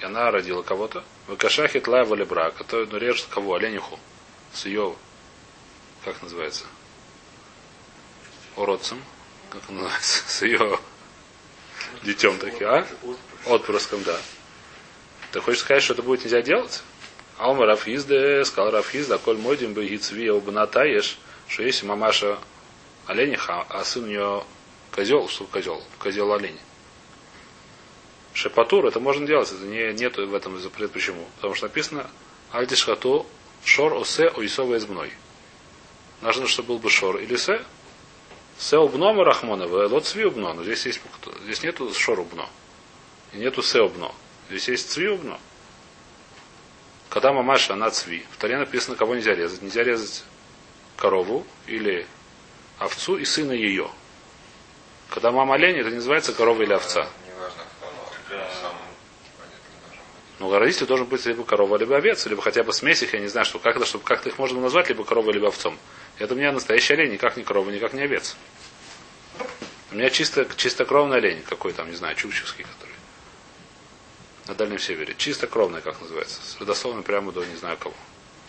И 0.00 0.04
она 0.04 0.30
родила 0.30 0.62
кого-то. 0.62 1.04
В 1.26 1.36
Кашахит 1.36 1.88
Лайва 1.88 2.14
Лебра, 2.14 2.50
который 2.50 2.86
ну, 2.86 2.98
режет 2.98 3.26
кого? 3.30 3.54
Олениху. 3.54 3.98
С 4.52 4.66
ее, 4.66 4.94
как 6.04 6.22
называется? 6.22 6.64
Уродцем. 8.56 9.02
Как 9.50 9.62
он 9.68 9.76
называется? 9.76 10.28
С 10.28 10.42
ее 10.42 10.78
детем 12.02 12.38
таким, 12.38 12.68
а? 12.68 12.86
Отпрыском, 13.46 14.02
да. 14.02 14.18
Ты 15.32 15.40
хочешь 15.40 15.60
сказать, 15.60 15.82
что 15.82 15.94
это 15.94 16.02
будет 16.02 16.24
нельзя 16.24 16.42
делать? 16.42 16.82
Алма 17.38 17.66
Рафизде, 17.66 18.44
сказал 18.44 18.70
Рафизда, 18.70 19.18
коль 19.18 19.36
модим 19.36 19.74
бы 19.74 19.86
гицви 19.86 20.28
обнатаешь, 20.28 21.18
что 21.48 21.62
если 21.62 21.86
мамаша 21.86 22.38
олениха, 23.06 23.62
а 23.68 23.84
сын 23.84 24.04
у 24.04 24.06
нее 24.06 24.44
козел, 24.90 25.28
что 25.28 25.44
козел, 25.44 25.82
козел 25.98 26.32
олень. 26.32 26.58
Шепатур, 28.34 28.86
это 28.86 29.00
можно 29.00 29.26
делать, 29.26 29.50
это 29.50 29.64
не, 29.64 29.92
нету 29.94 30.26
в 30.26 30.34
этом 30.34 30.60
запрет. 30.60 30.92
Почему? 30.92 31.24
Потому 31.36 31.54
что 31.54 31.66
написано 31.66 32.10
Альдишхату 32.52 33.26
шор 33.64 33.94
осе 33.94 34.28
ойсова 34.28 34.76
из 34.76 34.86
мной. 34.86 35.12
Нужно, 36.20 36.46
чтобы 36.46 36.68
был 36.68 36.78
бы 36.78 36.90
шор 36.90 37.18
или 37.18 37.36
се. 37.36 37.62
Се 38.58 38.78
убно 38.78 39.12
рахмона, 39.22 39.66
лот 39.66 40.06
сви 40.06 40.24
убно. 40.24 40.54
Но 40.54 40.64
здесь 40.64 40.86
есть, 40.86 41.00
здесь 41.44 41.62
нету 41.62 41.92
шор 41.94 42.20
убно. 42.20 42.48
И 43.32 43.38
нету 43.38 43.62
се 43.62 43.80
убно. 43.80 44.14
Здесь 44.48 44.68
есть 44.68 44.90
цви 44.90 45.08
убно. 45.08 45.38
Когда 47.08 47.32
мамаша, 47.32 47.74
она 47.74 47.90
цви. 47.90 48.24
В 48.32 48.36
таре 48.38 48.58
написано, 48.58 48.96
кого 48.96 49.14
нельзя 49.14 49.34
резать. 49.34 49.62
Нельзя 49.62 49.82
резать 49.82 50.24
корову 50.96 51.46
или 51.66 52.06
овцу 52.78 53.16
и 53.16 53.24
сына 53.24 53.52
ее. 53.52 53.90
Когда 55.10 55.30
мама 55.30 55.54
олень, 55.54 55.76
это 55.76 55.90
не 55.90 55.96
называется 55.96 56.32
корова 56.32 56.62
или 56.62 56.72
овца. 56.72 57.08
Неважно, 57.26 57.62
кто, 57.78 57.86
но 58.36 58.42
сам 58.60 58.74
понятно 59.38 59.70
должен 59.80 59.98
быть. 59.98 60.40
Ну, 60.40 60.58
родитель 60.58 60.86
должен 60.86 61.06
быть 61.06 61.24
либо 61.26 61.44
корова, 61.44 61.76
либо 61.76 61.96
овец, 61.96 62.26
либо 62.26 62.42
хотя 62.42 62.64
бы 62.64 62.72
смесь 62.72 63.02
их, 63.02 63.14
я 63.14 63.20
не 63.20 63.28
знаю, 63.28 63.46
что 63.46 63.58
как 63.58 63.76
это, 63.76 63.86
чтобы 63.86 64.04
как-то 64.04 64.28
их 64.28 64.38
можно 64.38 64.60
назвать, 64.60 64.88
либо 64.88 65.04
коровой, 65.04 65.32
либо 65.32 65.48
овцом. 65.48 65.78
Это 66.18 66.34
у 66.34 66.36
меня 66.36 66.52
настоящий 66.52 66.94
олень, 66.94 67.12
никак 67.12 67.36
не 67.36 67.44
корова, 67.44 67.70
никак 67.70 67.92
не 67.92 68.02
овец. 68.02 68.36
У 69.92 69.94
меня 69.94 70.10
чисто, 70.10 70.46
чистокровный 70.56 71.18
олень, 71.18 71.42
какой 71.42 71.72
там, 71.72 71.88
не 71.90 71.96
знаю, 71.96 72.16
чукчевский, 72.16 72.64
который. 72.64 72.94
На 74.46 74.54
Дальнем 74.54 74.78
Севере. 74.78 75.14
Чистокровный, 75.16 75.80
как 75.80 76.00
называется. 76.00 76.40
С 76.42 77.02
прямо 77.02 77.32
до 77.32 77.44
не 77.44 77.56
знаю 77.56 77.76
кого. 77.78 77.94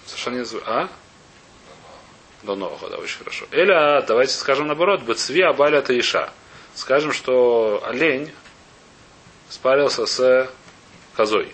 Совершенно 0.05 0.33
не 0.36 0.39
называю. 0.39 0.67
А? 0.67 0.89
До 2.47 2.55
нового, 2.55 2.89
да, 2.89 2.95
очень 2.95 3.17
хорошо. 3.17 3.45
Эля, 3.51 4.01
давайте 4.07 4.31
скажем 4.31 4.67
наоборот, 4.67 5.01
бацви 5.01 5.41
абаля 5.41 5.81
таиша. 5.81 6.31
Скажем, 6.75 7.12
что 7.12 7.83
олень 7.86 8.31
спарился 9.49 10.05
с 10.05 10.49
козой 11.13 11.53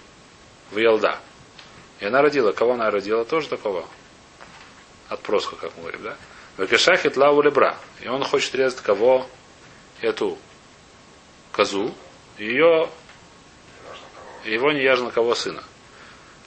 в 0.69 0.77
Елда. 0.77 1.17
И 1.99 2.06
она 2.06 2.21
родила. 2.21 2.51
Кого 2.51 2.73
она 2.73 2.91
родила? 2.91 3.25
Тоже 3.25 3.49
такого 3.49 3.88
отпроска, 5.10 5.56
как 5.56 5.71
мы 5.77 5.82
говорим, 5.82 6.03
да? 6.03 6.17
Векешахит 6.60 7.17
лаву 7.17 7.41
лебра. 7.41 7.75
И 8.01 8.08
он 8.08 8.23
хочет 8.23 8.53
резать 8.53 8.82
кого? 8.82 9.25
Эту 9.99 10.38
козу. 11.51 11.91
Ее, 12.38 12.88
его 14.45 14.71
не 14.71 14.84
яжно 14.84 15.10
кого 15.10 15.34
сына. 15.34 15.63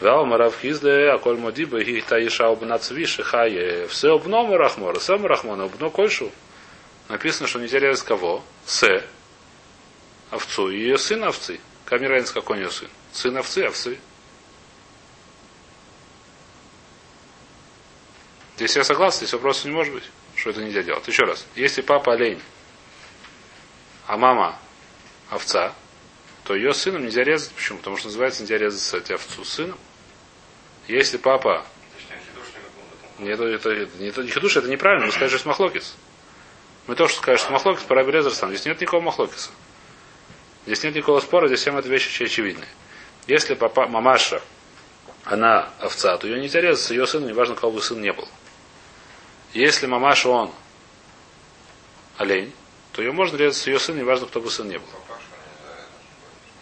Вал 0.01 0.27
марав 0.27 0.59
хизде, 0.61 1.11
а 1.11 1.19
коль 1.19 1.39
модиба 1.39 1.81
и 1.81 2.01
та 2.03 2.19
иша 2.19 2.49
обна 2.49 2.79
цви 2.79 3.07
шихае. 3.07 3.87
Все 3.89 4.11
обно 4.11 4.43
марахмора, 4.43 4.99
все 4.99 5.17
марахмона, 5.17 5.65
обно 5.65 5.91
кольшу. 5.91 6.31
Написано, 7.09 7.49
что 7.49 7.61
нельзя 7.61 7.79
резать 7.79 8.05
кого? 8.05 8.43
С. 8.67 9.05
Овцу. 10.31 10.71
И 10.71 10.79
ее 10.79 10.99
сын 10.99 11.25
овцы. 11.25 11.61
Камеранец 11.87 12.31
какой 12.31 12.57
у 12.57 12.61
нее 12.61 12.71
сын? 12.71 12.89
Сын 13.13 13.37
овцы, 13.37 13.65
овцы. 13.65 13.99
Здесь 18.57 18.77
я 18.77 18.85
согласен, 18.85 19.19
здесь 19.19 19.33
вопроса 19.35 19.69
не 19.69 19.75
может 19.75 19.95
быть, 19.95 20.05
что 20.35 20.51
это 20.51 20.63
нельзя 20.63 20.83
делать. 20.83 21.07
Еще 21.07 21.23
раз. 21.25 21.47
Если 21.55 21.83
папа 21.83 22.15
олень, 22.15 22.41
а 24.07 24.17
мама 24.17 24.59
овца, 25.31 25.75
то 26.47 26.55
ее 26.55 26.73
сыном 26.73 27.03
нельзя 27.03 27.25
резать. 27.25 27.51
Почему? 27.53 27.79
Потому 27.79 27.97
что 27.97 28.07
называется 28.07 28.43
нельзя 28.43 28.57
резать 28.57 28.81
кстати, 28.81 29.13
овцу 29.13 29.45
сыном. 29.45 29.79
Если 30.87 31.17
папа... 31.17 31.67
Нет, 33.19 33.41
это, 33.41 33.69
это, 33.71 33.99
не, 33.99 34.09
это 34.09 34.23
не 34.23 34.31
хидуш, 34.31 34.57
это 34.57 34.69
неправильно. 34.69 35.07
Мы 35.07 35.13
скажем, 35.13 35.39
что 35.39 35.49
махлокис. 35.49 35.97
Мы 36.87 36.95
тоже 36.95 37.15
скажем, 37.15 37.39
что 37.39 37.53
махлокис 37.53 37.83
по 37.83 37.97
Раби 37.97 38.13
Лезер 38.13 38.33
сам. 38.33 38.51
Здесь 38.51 38.65
нет 38.65 38.81
никакого 38.81 39.01
махлокиса. 39.01 39.51
Здесь 40.67 40.85
нет 40.85 40.95
никакого 40.95 41.19
спора, 41.21 41.49
здесь 41.49 41.61
всем 41.61 41.77
это 41.77 41.89
вещи 41.89 42.09
очень 42.09 42.27
очевидные. 42.27 42.69
Если 43.27 43.55
папа, 43.55 43.89
мамаша, 43.89 44.41
она 45.25 45.71
овца, 45.81 46.17
то 46.17 46.29
ее 46.29 46.41
нельзя 46.41 46.61
резать 46.61 46.91
ее 46.91 47.07
сыном, 47.09 47.29
неважно, 47.29 47.57
кого 47.57 47.73
бы 47.73 47.83
сын 47.83 48.01
не 48.01 48.13
был. 48.13 48.29
Если 49.53 49.87
мамаша 49.87 50.29
он 50.29 50.53
олень, 52.19 52.53
то 52.93 53.03
ее 53.03 53.11
можно 53.11 53.37
резать 53.37 53.61
с 53.61 53.67
ее 53.67 53.81
сыном, 53.81 54.03
неважно, 54.03 54.27
кто 54.27 54.41
бы 54.41 54.51
сын 54.51 54.69
не 54.69 54.79
был. 54.79 54.89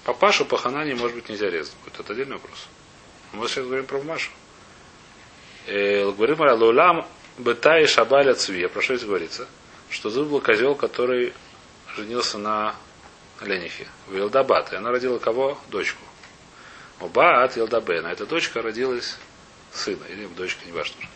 Папашу 0.05 0.45
по 0.45 0.59
ханане, 0.59 0.95
может 0.95 1.17
быть, 1.17 1.29
нельзя 1.29 1.49
резать. 1.51 1.75
Это 1.87 2.13
отдельный 2.13 2.35
вопрос. 2.37 2.67
Мы 3.33 3.49
сейчас 3.49 3.65
говорим 3.65 3.87
про 3.87 3.99
мамашу. 3.99 4.31
Э, 5.67 6.11
Говорим 6.11 6.43
о 6.43 6.55
лулам 6.55 7.09
бытай 7.39 7.87
шабаля 7.87 8.35
цви. 8.35 8.67
Про 8.67 8.83
что 8.83 8.97
здесь 8.97 9.09
говорится? 9.09 9.49
Что 9.89 10.11
тут 10.11 10.29
был 10.29 10.41
козел, 10.41 10.75
который 10.75 11.33
женился 11.97 12.37
на 12.39 12.75
оленихе. 13.41 13.89
В 14.07 14.15
Елдабат. 14.17 14.73
И 14.73 14.77
она 14.77 14.91
родила 14.91 15.19
кого? 15.19 15.59
Дочку. 15.69 16.03
Оба 17.01 17.43
от 17.43 17.57
Елдабена. 17.57 18.09
Эта 18.09 18.27
дочка 18.27 18.61
родилась 18.61 19.17
сына. 19.73 20.05
Или 20.11 20.27
дочка, 20.27 20.65
не 20.67 20.73
важно 20.73 20.97
уже. 20.99 21.09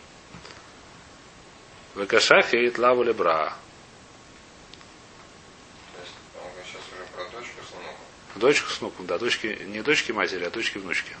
В 1.95 2.05
Кашахе 2.07 2.65
и 2.65 2.69
Тлаву 2.69 3.03
Лебра. 3.03 3.53
То 5.93 6.01
есть 6.01 6.13
он 6.35 6.49
сейчас 6.65 6.81
уже 6.93 7.05
про 7.15 7.23
дочку 7.37 7.61
с 7.63 8.28
Дочку 8.39 8.69
с 8.69 8.79
внуком, 8.79 9.05
да, 9.05 9.17
дочки, 9.17 9.47
не 9.67 9.81
дочки 9.81 10.11
матери, 10.11 10.45
а 10.45 10.49
дочки 10.49 10.77
внучки. 10.77 11.15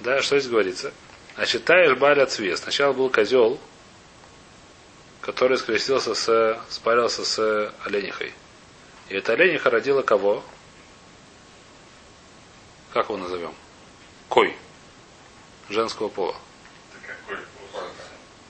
Да, 0.00 0.20
что 0.22 0.38
здесь 0.38 0.50
говорится? 0.50 0.92
Значит, 1.36 1.64
Таиш 1.64 1.96
Баля 1.96 2.26
Цве. 2.26 2.56
Сначала 2.56 2.92
был 2.92 3.10
козел, 3.10 3.60
который 5.20 5.56
скрестился 5.56 6.14
с, 6.14 6.60
спарился 6.68 7.24
с 7.24 7.72
оленихой. 7.84 8.32
И 9.08 9.14
эта 9.14 9.34
олениха 9.34 9.70
родила 9.70 10.02
кого? 10.02 10.44
Как 12.92 13.08
его 13.08 13.16
назовем? 13.16 13.54
Кой. 14.28 14.56
Женского 15.68 16.08
пола. 16.08 16.36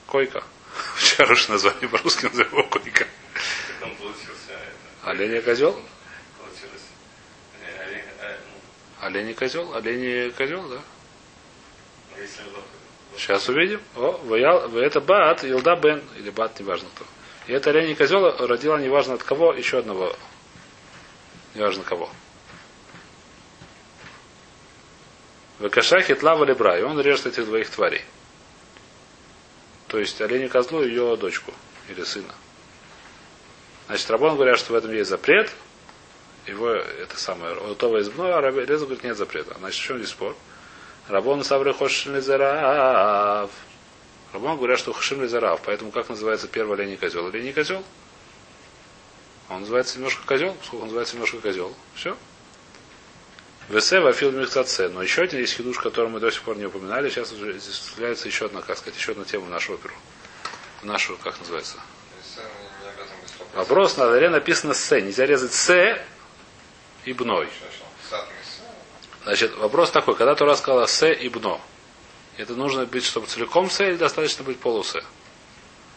Койка. 0.07 0.43
Хорошее 1.17 1.53
название 1.53 1.89
по-русски 1.89 2.25
назовем 2.25 2.51
его 2.51 2.63
койка. 2.63 3.07
Оленя 5.03 5.41
козел? 5.41 5.79
Получилось. 6.39 6.81
э, 7.61 7.83
олень, 7.83 8.03
э, 8.21 8.37
Олень 9.01 9.33
козел? 9.33 9.75
Олень 9.75 10.31
козел, 10.31 10.67
да? 10.69 10.79
Сейчас 13.17 13.47
увидим. 13.49 13.81
О, 13.95 14.11
вы 14.23 14.39
это 14.81 15.01
бат, 15.01 15.43
Илда 15.43 15.75
Бен, 15.75 16.03
или 16.17 16.29
бат, 16.29 16.59
неважно 16.59 16.87
кто. 16.95 17.05
И 17.47 17.53
это 17.53 17.69
олень 17.69 17.91
и 17.91 17.95
козел 17.95 18.35
родила 18.47 18.79
неважно 18.79 19.13
от 19.13 19.23
кого, 19.23 19.53
еще 19.53 19.79
одного, 19.79 20.15
неважно 21.53 21.83
кого. 21.83 22.09
В 25.59 25.69
Кашахе 25.69 26.15
тлава 26.15 26.43
лебра, 26.43 26.77
и 26.77 26.81
он 26.81 26.99
режет 26.99 27.27
этих 27.27 27.45
двоих 27.45 27.69
тварей. 27.69 28.03
То 29.87 29.99
есть 29.99 30.19
оленю 30.19 30.49
козлу 30.49 30.81
и 30.81 30.89
ее 30.89 31.15
дочку 31.15 31.53
или 31.87 32.03
сына. 32.03 32.33
Значит, 33.87 34.09
Рабон 34.09 34.35
говорят, 34.35 34.59
что 34.59 34.73
в 34.73 34.75
этом 34.75 34.91
есть 34.91 35.09
запрет. 35.09 35.51
Его 36.47 36.69
это 36.69 37.17
самое, 37.17 37.55
готово 37.55 38.01
избно, 38.01 38.35
а 38.35 38.41
Реза 38.41 38.85
говорит, 38.85 39.03
нет 39.03 39.17
запрета. 39.17 39.55
Значит, 39.59 39.81
в 39.81 39.85
чем 39.85 39.97
здесь 39.97 40.09
спор? 40.09 40.35
Рабон 41.07 41.43
сабры 41.43 41.73
хошин 41.73 42.15
лизарав. 42.15 43.49
Рабон 44.31 44.57
говорят, 44.57 44.79
что 44.79 44.93
хошин 44.93 45.21
лизарав. 45.23 45.61
Поэтому 45.65 45.91
как 45.91 46.09
называется 46.09 46.47
первый 46.47 46.77
олень 46.77 46.97
козел? 46.97 47.27
Олень 47.27 47.53
козел? 47.53 47.83
Он 49.49 49.61
называется 49.61 49.97
немножко 49.97 50.25
козел, 50.25 50.55
сколько 50.63 50.81
он 50.81 50.87
называется 50.87 51.15
немножко 51.15 51.39
козел. 51.39 51.75
Все. 51.95 52.17
Весе 53.69 53.99
вафил 53.99 54.31
михцаце. 54.31 54.89
Но 54.89 55.01
еще 55.01 55.23
один 55.23 55.39
есть 55.39 55.53
хидуш, 55.53 55.79
который 55.79 56.09
мы 56.09 56.19
до 56.19 56.31
сих 56.31 56.41
пор 56.41 56.57
не 56.57 56.65
упоминали. 56.65 57.09
Сейчас 57.09 57.31
уже 57.31 57.57
здесь 57.57 57.91
является 57.95 58.27
еще 58.27 58.45
одна, 58.45 58.61
как 58.61 58.77
сказать, 58.77 58.99
еще 58.99 59.13
одна 59.13 59.25
тема 59.25 59.45
в 59.45 59.49
нашу 59.49 59.73
оперу. 59.73 59.93
В 60.81 60.85
нашу, 60.85 61.17
как 61.17 61.39
называется? 61.39 61.77
Вопрос 63.53 63.97
на 63.97 64.09
заре 64.09 64.29
написано 64.29 64.73
с. 64.73 64.99
Нельзя 64.99 65.25
резать 65.25 65.53
с 65.53 65.69
и 67.05 67.13
бной. 67.13 67.49
Значит, 69.23 69.55
вопрос 69.57 69.91
такой, 69.91 70.15
когда 70.15 70.35
Тура 70.35 70.55
сказала 70.55 70.85
с 70.85 71.07
и 71.07 71.29
бно, 71.29 71.61
это 72.37 72.53
нужно 72.53 72.85
быть, 72.85 73.05
чтобы 73.05 73.27
целиком 73.27 73.69
с 73.69 73.79
или 73.81 73.95
достаточно 73.95 74.43
быть 74.43 74.59
полусе? 74.59 75.03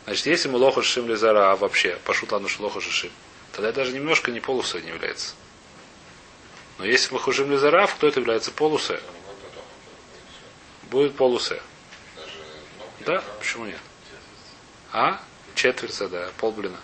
Значит, 0.05 0.27
если 0.27 0.49
мы 0.49 0.59
лоха 0.59 0.83
шим 0.83 1.09
лизара 1.09 1.55
вообще, 1.57 1.99
пошут 2.05 2.33
ладно, 2.33 2.49
что 2.49 2.63
лоха 2.63 2.81
шишим, 2.81 3.11
тогда 3.53 3.73
даже 3.73 3.93
немножко 3.93 4.31
не 4.31 4.41
полусе 4.41 4.81
не 4.81 4.89
является. 4.89 5.35
Но 6.79 6.87
если 6.87 7.13
мы 7.13 7.21
хужим 7.21 7.51
лизараф, 7.51 7.95
кто 7.97 8.07
это 8.07 8.21
является 8.21 8.53
полусе? 8.53 9.01
Будет 10.85 11.17
полусе. 11.17 11.61
Да? 13.01 13.23
Почему 13.39 13.67
нет? 13.67 13.81
А? 14.93 15.21
Четверть, 15.55 15.99
да, 16.11 16.31
полблина. 16.39 16.79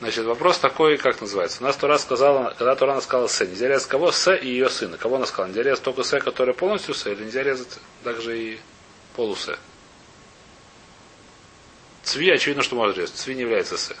Значит, 0.00 0.24
вопрос 0.24 0.58
такой, 0.58 0.96
как 0.96 1.20
называется. 1.20 1.62
У 1.62 1.66
нас 1.66 1.76
Тура 1.76 1.98
сказала, 1.98 2.54
когда 2.56 2.74
Тура 2.74 2.98
сказала 3.00 3.26
С, 3.26 3.44
нельзя 3.44 3.68
резать 3.68 3.86
кого? 3.86 4.10
С 4.10 4.34
и 4.34 4.48
ее 4.48 4.70
сына. 4.70 4.96
Кого 4.96 5.16
она 5.16 5.26
сказала? 5.26 5.48
Нельзя 5.48 5.62
резать 5.62 5.84
только 5.84 6.02
С, 6.04 6.18
который 6.20 6.54
полностью 6.54 6.94
С, 6.94 7.06
или 7.06 7.22
нельзя 7.22 7.42
резать 7.42 7.78
также 8.02 8.38
и 8.38 8.60
полусе? 9.14 9.58
Цви, 12.02 12.30
очевидно, 12.30 12.62
что 12.62 12.76
может 12.76 12.96
резать. 12.96 13.14
Цви 13.14 13.34
не 13.34 13.42
является 13.42 13.76
С. 13.76 13.94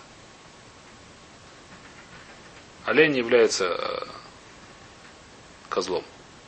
Олень 2.86 3.12
не 3.12 3.18
является 3.18 3.66
э, 3.66 4.06
козлом. 5.68 6.02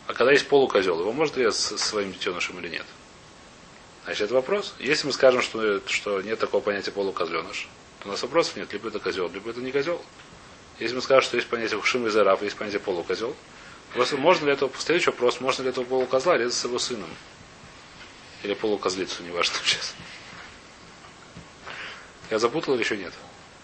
А 0.06 0.14
когда 0.14 0.32
есть 0.32 0.48
полукозел, 0.48 0.98
его 0.98 1.12
может 1.12 1.36
резать 1.36 1.78
своим 1.78 2.12
детенышем 2.12 2.58
или 2.58 2.68
нет? 2.68 2.86
Значит, 4.04 4.22
это 4.22 4.34
вопрос. 4.34 4.74
Если 4.78 5.06
мы 5.06 5.12
скажем, 5.12 5.42
что, 5.42 5.86
что 5.86 6.22
нет 6.22 6.38
такого 6.38 6.62
понятия 6.62 6.90
полукозленыш, 6.90 7.68
у 8.04 8.08
нас 8.08 8.22
вопросов 8.22 8.56
нет. 8.56 8.72
Либо 8.72 8.88
это 8.88 8.98
козел, 8.98 9.28
либо 9.28 9.50
это 9.50 9.60
не 9.60 9.72
козел. 9.72 10.02
Если 10.78 10.94
мы 10.94 11.02
скажем, 11.02 11.22
что 11.22 11.36
есть 11.36 11.48
понятие 11.48 11.78
хушим 11.78 12.06
и 12.06 12.10
зараф, 12.10 12.42
есть 12.42 12.56
понятие 12.56 12.80
полукозел, 12.80 13.36
просто 13.94 14.16
можно 14.16 14.46
ли 14.46 14.52
этого, 14.52 14.72
следующий 14.78 15.10
вопрос, 15.10 15.40
можно 15.40 15.62
ли 15.62 15.68
этого 15.68 15.84
полукозла 15.84 16.36
резать 16.36 16.54
с 16.54 16.64
его 16.64 16.78
сыном? 16.78 17.10
Или 18.42 18.54
полукозлицу, 18.54 19.22
неважно 19.22 19.54
сейчас. 19.64 19.94
Я 22.30 22.38
запутал 22.38 22.74
или 22.74 22.82
еще 22.82 22.96
нет? 22.96 23.12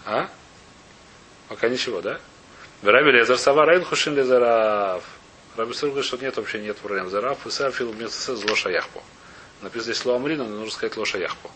А? 0.04 0.28
Пока 1.48 1.68
ничего, 1.68 2.00
да? 2.00 2.20
Раби 2.82 3.10
Лезар 3.10 3.38
Саварайн 3.38 3.84
Хушин 3.84 4.14
Лезараф. 4.14 5.02
Раби 5.56 5.74
Сур 5.74 5.88
говорит, 5.88 6.06
что 6.06 6.16
нет 6.18 6.36
вообще 6.36 6.60
нет 6.60 6.76
проблем. 6.76 7.10
Зараф 7.10 7.44
и 7.46 7.50
Сафил 7.50 7.90
вместо 7.90 8.36
зло 8.36 8.54
шаяхпо. 8.54 9.02
Написано 9.62 9.92
здесь 9.92 10.02
слово 10.02 10.18
Амрина, 10.18 10.44
но 10.44 10.56
нужно 10.58 10.70
сказать 10.70 10.96
ло 10.96 11.04
шаяхпо. 11.04 11.50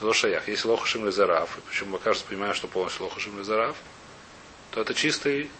Зло 0.00 0.12
шаях. 0.12 0.48
Если 0.48 0.68
лоха 0.68 0.86
шим 0.86 1.10
зараф, 1.10 1.56
и 1.58 1.60
почему 1.62 1.92
мы 1.92 1.98
кажется 1.98 2.26
понимаем, 2.26 2.54
что 2.54 2.68
полностью 2.68 3.04
лоха 3.04 3.18
шим 3.20 3.42
зараф, 3.42 3.76
то 4.70 4.80
это 4.80 4.94
чистый 4.94 5.50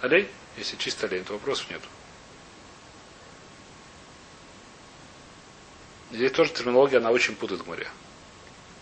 олень. 0.00 0.28
Если 0.56 0.76
чистый 0.76 1.06
олень, 1.06 1.24
то 1.24 1.34
вопросов 1.34 1.70
нет. 1.70 1.80
Здесь 6.10 6.32
тоже 6.32 6.52
терминология, 6.52 6.98
она 6.98 7.10
очень 7.10 7.34
путает 7.34 7.66
море. 7.66 7.88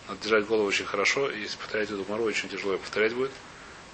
Надо 0.07 0.21
держать 0.21 0.45
голову 0.45 0.67
очень 0.67 0.85
хорошо, 0.85 1.29
и 1.31 1.41
если 1.41 1.57
повторять 1.57 1.89
эту 1.89 2.05
мору, 2.09 2.23
очень 2.25 2.49
тяжело 2.49 2.73
ее 2.73 2.79
повторять 2.79 3.13
будет, 3.13 3.31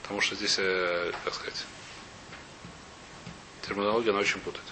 потому 0.02 0.22
что 0.22 0.36
здесь, 0.36 0.56
э, 0.58 1.12
как 1.24 1.34
сказать, 1.34 1.66
терминология, 3.62 4.10
она 4.10 4.20
очень 4.20 4.40
путает. 4.40 4.66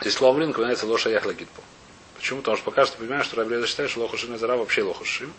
Здесь 0.00 0.14
слово 0.14 0.36
блин 0.36 0.50
упоминается 0.50 0.86
лоша 0.86 1.10
яхла 1.10 1.32
гитпо. 1.32 1.62
Почему? 2.20 2.40
Потому 2.40 2.58
что 2.58 2.66
пока 2.66 2.84
что 2.84 2.98
понимаешь, 2.98 3.24
что 3.24 3.36
Рабелеза 3.36 3.66
считает, 3.66 3.90
что 3.90 4.00
лохушин 4.00 4.36
зара 4.36 4.54
вообще 4.56 4.82
лохушим. 4.82 5.32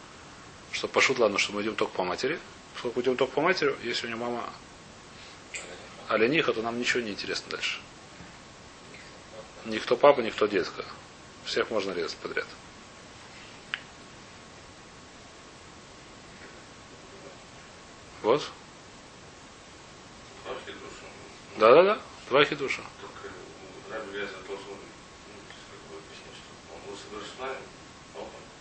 Что 0.72 0.88
пошут, 0.88 1.20
ладно, 1.20 1.38
что 1.38 1.54
мы 1.54 1.62
идем 1.62 1.76
только 1.76 1.94
по 1.94 2.04
матери. 2.04 2.40
Поскольку 2.74 3.02
идем 3.02 3.18
только 3.18 3.34
по 3.34 3.42
матери, 3.42 3.76
если 3.84 4.08
у 4.08 4.10
нее 4.10 4.18
мама 4.18 4.50
олениха, 6.08 6.54
то 6.54 6.64
нам 6.64 6.80
ничего 6.80 7.02
не 7.02 7.12
интересно 7.12 7.52
дальше. 7.52 7.80
Никто 9.66 9.96
папа, 9.96 10.22
никто 10.22 10.48
детка. 10.48 10.84
Всех 11.46 11.70
можно 11.70 11.92
резать 11.92 12.18
подряд. 12.18 12.48
Вот. 18.24 18.50
Да-да-да. 21.60 22.02
Два 22.30 22.44
хидуша. 22.44 22.82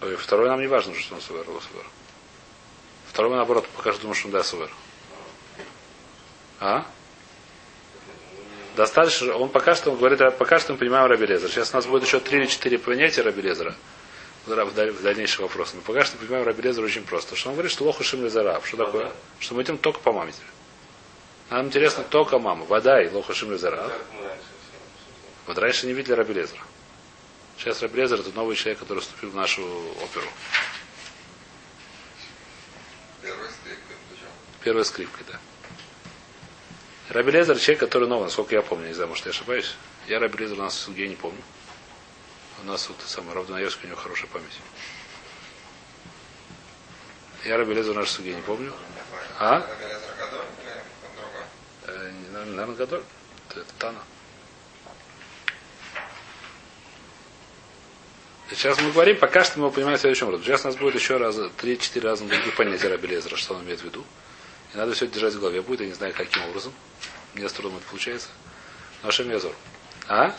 Ой, 0.03 0.17
второй 0.17 0.49
нам 0.49 0.61
не 0.61 0.67
важно, 0.67 0.95
что 0.95 1.15
он 1.15 1.21
сувер, 1.21 1.45
сувер. 1.45 1.87
Второй 3.09 3.37
наоборот, 3.37 3.67
пока 3.77 3.93
что 3.93 4.03
думаю, 4.03 4.15
что 4.15 4.29
он 4.29 4.33
да 4.33 4.43
сувер. 4.43 4.71
А? 6.61 6.87
Достаточно, 8.77 9.35
он 9.35 9.49
пока 9.51 9.75
что 9.75 9.91
он 9.91 9.99
говорит, 9.99 10.21
пока 10.39 10.59
что 10.59 10.73
мы 10.73 10.79
понимаем 10.79 11.07
Рабелезера. 11.07 11.51
Сейчас 11.51 11.73
у 11.73 11.77
нас 11.77 11.87
будет 11.87 12.05
еще 12.05 12.21
три 12.21 12.39
или 12.39 12.47
четыре 12.47 12.79
понятия 12.79 13.23
Рабелезера 13.23 13.75
в 14.47 15.03
дальнейших 15.03 15.41
вопросах. 15.41 15.77
Но 15.77 15.81
пока 15.83 16.05
что 16.05 16.17
мы 16.17 16.27
понимаем 16.27 16.47
Рабелезера 16.47 16.85
очень 16.85 17.05
просто. 17.05 17.37
Что 17.37 17.51
он 17.51 17.57
говорит, 17.57 17.73
что 17.73 17.85
лоху 17.85 18.03
шим 18.03 18.25
лезарав. 18.25 18.67
Что 18.67 18.79
такое? 18.79 19.13
Что 19.39 19.55
мы 19.55 19.63
идем 19.63 19.77
только 19.77 20.01
по 20.01 20.13
маме. 20.13 20.33
Нам 21.51 21.67
интересно 21.67 22.05
только 22.05 22.39
мама. 22.39 22.65
Вода 22.65 23.03
и 23.03 23.11
лоха 23.11 23.35
шим 23.35 23.53
лезарав. 23.53 23.93
Вот 25.47 25.59
раньше 25.59 25.87
не 25.87 25.93
видели 25.93 26.15
Рабелезера. 26.15 26.63
Сейчас 27.61 27.83
Рабелезер 27.83 28.19
это 28.19 28.31
новый 28.33 28.57
человек, 28.57 28.79
который 28.79 29.01
вступил 29.01 29.29
в 29.29 29.35
нашу 29.35 29.63
оперу. 30.03 30.27
Первая 33.21 33.51
скрипка. 33.51 33.95
Первая 34.65 34.85
скрипка, 34.85 35.25
да. 35.29 35.41
Рабелезер 37.11 37.59
человек, 37.59 37.81
который 37.81 38.09
новый, 38.09 38.25
насколько 38.25 38.55
я 38.55 38.63
помню, 38.63 38.87
не 38.87 38.95
знаю, 38.95 39.11
может 39.11 39.27
я 39.27 39.33
ошибаюсь. 39.33 39.75
Я 40.09 40.21
Рабелезер 40.21 40.59
у 40.59 40.63
нас 40.63 40.75
в 40.75 40.79
суде 40.79 41.07
не 41.07 41.17
помню. 41.17 41.43
У 42.63 42.67
нас 42.67 42.89
вот 42.89 42.97
самый 43.05 43.35
Равданаевский, 43.35 43.85
у 43.85 43.89
него 43.89 44.01
хорошая 44.01 44.31
память. 44.31 44.59
Я 47.45 47.59
Рабелезер 47.59 47.95
наш 47.95 48.09
суде 48.09 48.33
не 48.33 48.41
помню. 48.41 48.73
А? 49.39 49.67
Э, 51.85 52.13
наверное, 52.33 52.75
Гадоль. 52.75 53.03
Это 53.51 53.67
Тана. 53.79 54.03
Сейчас 58.51 58.81
мы 58.81 58.91
говорим, 58.91 59.17
пока 59.17 59.45
что 59.45 59.61
мы 59.61 59.71
понимаем 59.71 59.97
следующим 59.97 60.27
образом. 60.27 60.45
Сейчас 60.45 60.65
у 60.65 60.69
нас 60.69 60.77
будет 60.77 60.97
еще 60.97 61.19
раз, 61.19 61.39
три-четыре 61.57 62.09
раза 62.09 62.25
других 62.25 62.57
понятия 62.57 62.89
Рабелезера, 62.89 63.37
что 63.37 63.55
он 63.55 63.63
имеет 63.63 63.81
в 63.81 63.85
виду. 63.85 64.05
И 64.75 64.77
надо 64.77 64.93
все 64.93 65.05
это 65.05 65.15
держать 65.15 65.35
в 65.35 65.41
голове. 65.41 65.63
Будет, 65.63 65.83
я 65.83 65.87
не 65.87 65.93
знаю, 65.93 66.13
каким 66.17 66.45
образом. 66.47 66.73
Мне 67.35 67.49
с 67.49 67.53
трудом 67.53 67.77
это 67.77 67.87
получается. 67.89 68.29
Нашим 69.05 69.31
Язор. 69.31 69.53
А? 70.09 70.35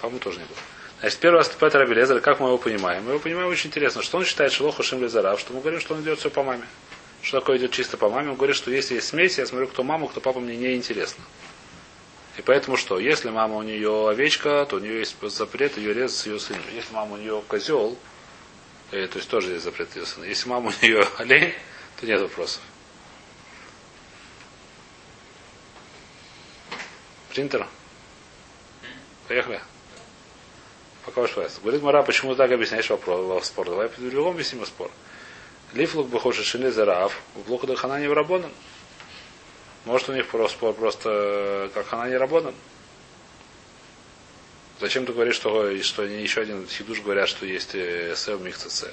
По-моему, 0.00 0.18
тоже 0.18 0.38
не 0.38 0.46
было. 0.46 0.56
Значит, 1.00 1.18
первый 1.18 1.38
выступает 1.38 1.74
Рабелезер, 1.74 2.20
как 2.20 2.40
мы 2.40 2.48
его 2.48 2.58
понимаем? 2.58 3.04
Мы 3.04 3.10
его 3.10 3.20
понимаем 3.20 3.48
очень 3.48 3.68
интересно. 3.68 4.02
Что 4.02 4.18
он 4.18 4.24
считает 4.24 4.52
Шелоху 4.52 4.82
Шим 4.82 5.02
Лезарав, 5.02 5.38
что 5.38 5.52
мы 5.52 5.60
говорим, 5.60 5.80
что 5.80 5.94
он 5.94 6.00
идет 6.00 6.18
все 6.18 6.30
по 6.30 6.42
маме. 6.42 6.66
Что 7.22 7.40
такое 7.40 7.58
идет 7.58 7.72
чисто 7.72 7.98
по 7.98 8.08
маме? 8.08 8.30
Он 8.30 8.36
говорит, 8.36 8.56
что 8.56 8.70
если 8.70 8.94
есть 8.94 9.08
смесь, 9.08 9.38
я 9.38 9.46
смотрю, 9.46 9.68
кто 9.68 9.82
мама, 9.82 10.08
кто 10.08 10.20
папа, 10.20 10.40
мне 10.40 10.56
не 10.56 10.74
интересно. 10.74 11.22
И 12.38 12.42
поэтому 12.42 12.76
что? 12.76 13.00
Если 13.00 13.30
мама 13.30 13.56
у 13.56 13.62
нее 13.62 14.08
овечка, 14.08 14.64
то 14.64 14.76
у 14.76 14.78
нее 14.78 15.00
есть 15.00 15.16
запрет 15.20 15.76
ее 15.76 15.92
резать 15.92 16.16
с 16.16 16.26
ее 16.26 16.38
сыном. 16.38 16.62
Если 16.72 16.94
мама 16.94 17.14
у 17.14 17.16
нее 17.16 17.42
козел, 17.48 17.98
э, 18.92 19.08
то 19.08 19.18
есть 19.18 19.28
тоже 19.28 19.54
есть 19.54 19.64
запрет 19.64 19.94
ее 19.96 20.06
сына. 20.06 20.24
Если 20.24 20.48
мама 20.48 20.70
у 20.70 20.84
нее 20.84 21.04
олень, 21.18 21.52
то 22.00 22.06
нет 22.06 22.20
вопросов. 22.20 22.62
Принтер? 27.30 27.66
Поехали. 29.26 29.60
Пока 31.04 31.22
ваш 31.22 31.30
вопрос. 31.30 31.58
Говорит 31.60 31.82
Мара, 31.82 32.04
почему 32.04 32.36
так 32.36 32.52
объясняешь 32.52 32.88
вопрос, 32.88 33.46
спор? 33.46 33.68
Давай 33.68 33.88
в 33.88 34.10
другом 34.10 34.34
объясним 34.34 34.64
спор. 34.64 34.92
Лифлук 35.74 36.08
бы 36.08 36.20
хочет 36.20 36.44
шили 36.44 36.70
зараф, 36.70 37.20
в 37.34 37.48
блоку 37.48 37.66
до 37.66 37.74
ханани 37.74 38.06
в 38.06 38.12
рабоном. 38.12 38.52
Может 39.84 40.08
у 40.08 40.12
них 40.12 40.26
просто, 40.26 40.72
просто 40.72 41.70
как 41.74 41.86
ханани 41.86 42.14
рабоном. 42.14 42.54
Зачем 44.80 45.06
ты 45.06 45.12
говоришь, 45.12 45.34
что, 45.34 45.76
что 45.82 46.02
они 46.02 46.22
еще 46.22 46.42
один 46.42 46.66
хидуш 46.66 47.00
говорят, 47.00 47.28
что 47.28 47.46
есть 47.46 47.72
сев 47.72 48.40
михцесе? 48.40 48.92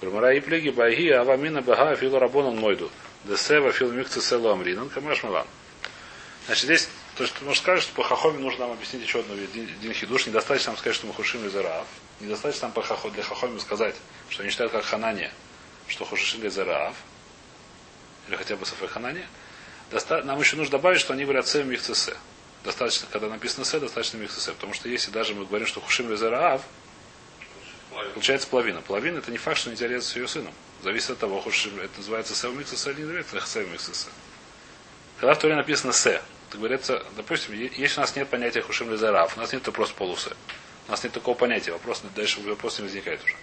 Гурмара 0.00 0.34
и 0.34 0.40
плеги 0.40 0.70
баги 0.70 1.08
авамина 1.08 1.62
бага 1.62 1.96
филу 1.96 2.18
рабоном 2.18 2.58
мойду. 2.58 2.90
Десева 3.24 3.72
фил 3.72 3.92
михцесе 3.92 4.36
ламринан 4.36 4.90
камаш 4.90 5.22
малан. 5.22 5.46
Значит, 6.46 6.64
здесь 6.64 6.88
то 7.16 7.22
есть, 7.22 7.40
можно 7.40 7.62
сказать, 7.62 7.82
что 7.82 7.94
по 7.94 8.04
хахоме 8.04 8.38
нужно 8.38 8.66
нам 8.66 8.72
объяснить 8.72 9.02
еще 9.02 9.20
одну 9.20 9.32
один 9.34 9.92
хидуш. 9.94 10.26
Недостаточно 10.26 10.72
нам 10.72 10.78
сказать, 10.78 10.96
что 10.96 11.06
мы 11.06 11.14
хушим 11.14 11.46
из 11.46 11.54
Раав. 11.54 11.86
Недостаточно 12.20 12.66
нам 12.66 12.72
по 12.72 12.82
хахо, 12.82 13.08
для 13.08 13.22
хахоме 13.22 13.58
сказать, 13.58 13.94
что 14.28 14.42
они 14.42 14.50
считают 14.50 14.70
как 14.70 14.84
ханане, 14.84 15.32
что 15.88 16.04
хушим 16.04 16.44
из 16.44 16.58
Раав. 16.58 16.94
Или 18.28 18.36
хотя 18.36 18.56
бы 18.56 18.66
сафе 18.66 18.86
ханане. 18.86 19.26
Доста... 19.90 20.22
Нам 20.22 20.40
еще 20.40 20.56
нужно 20.56 20.72
добавить, 20.72 21.00
что 21.00 21.12
они 21.12 21.24
говорят 21.24 21.46
сем 21.46 21.68
михцесе. 21.68 22.16
Достаточно, 22.64 23.06
когда 23.10 23.28
написано 23.28 23.64
се, 23.64 23.78
достаточно 23.78 24.18
михцесе. 24.18 24.52
Потому 24.52 24.74
что 24.74 24.88
если 24.88 25.10
даже 25.10 25.34
мы 25.34 25.46
говорим, 25.46 25.66
что 25.66 25.80
хушим 25.80 26.12
из 26.12 26.22
Раав, 26.22 26.62
получается 28.14 28.48
половина. 28.48 28.80
Половина 28.82 29.18
это 29.18 29.30
не 29.30 29.38
факт, 29.38 29.58
что 29.58 29.70
нельзя 29.70 29.86
резать 29.86 30.08
с 30.08 30.16
ее 30.16 30.26
сыном. 30.26 30.52
Зависит 30.82 31.10
от 31.10 31.18
того, 31.18 31.40
хушим, 31.40 31.78
это 31.80 31.98
называется 31.98 32.34
сем 32.34 32.58
михцесе 32.58 32.90
или 32.90 33.02
не 33.02 33.06
называется 33.06 33.46
сем 33.46 33.72
михцесе. 33.72 34.08
Когда 35.18 35.34
в 35.34 35.38
Торе 35.38 35.54
написано 35.54 35.92
се, 35.92 36.20
так 36.50 36.60
говорится, 36.60 37.04
допустим, 37.16 37.54
если 37.54 37.98
у 37.98 38.00
нас 38.02 38.14
нет 38.16 38.28
понятия 38.28 38.62
хушим 38.62 38.90
лизараф, 38.90 39.36
у 39.36 39.40
нас 39.40 39.52
нет 39.52 39.62
просто 39.62 39.94
полусы. 39.94 40.36
У 40.86 40.90
нас 40.90 41.02
нет 41.02 41.12
такого 41.12 41.34
понятия, 41.34 41.72
вопрос 41.72 42.02
дальше 42.14 42.40
вопрос 42.42 42.78
не 42.78 42.84
возникает 42.84 43.24
уже. 43.24 43.34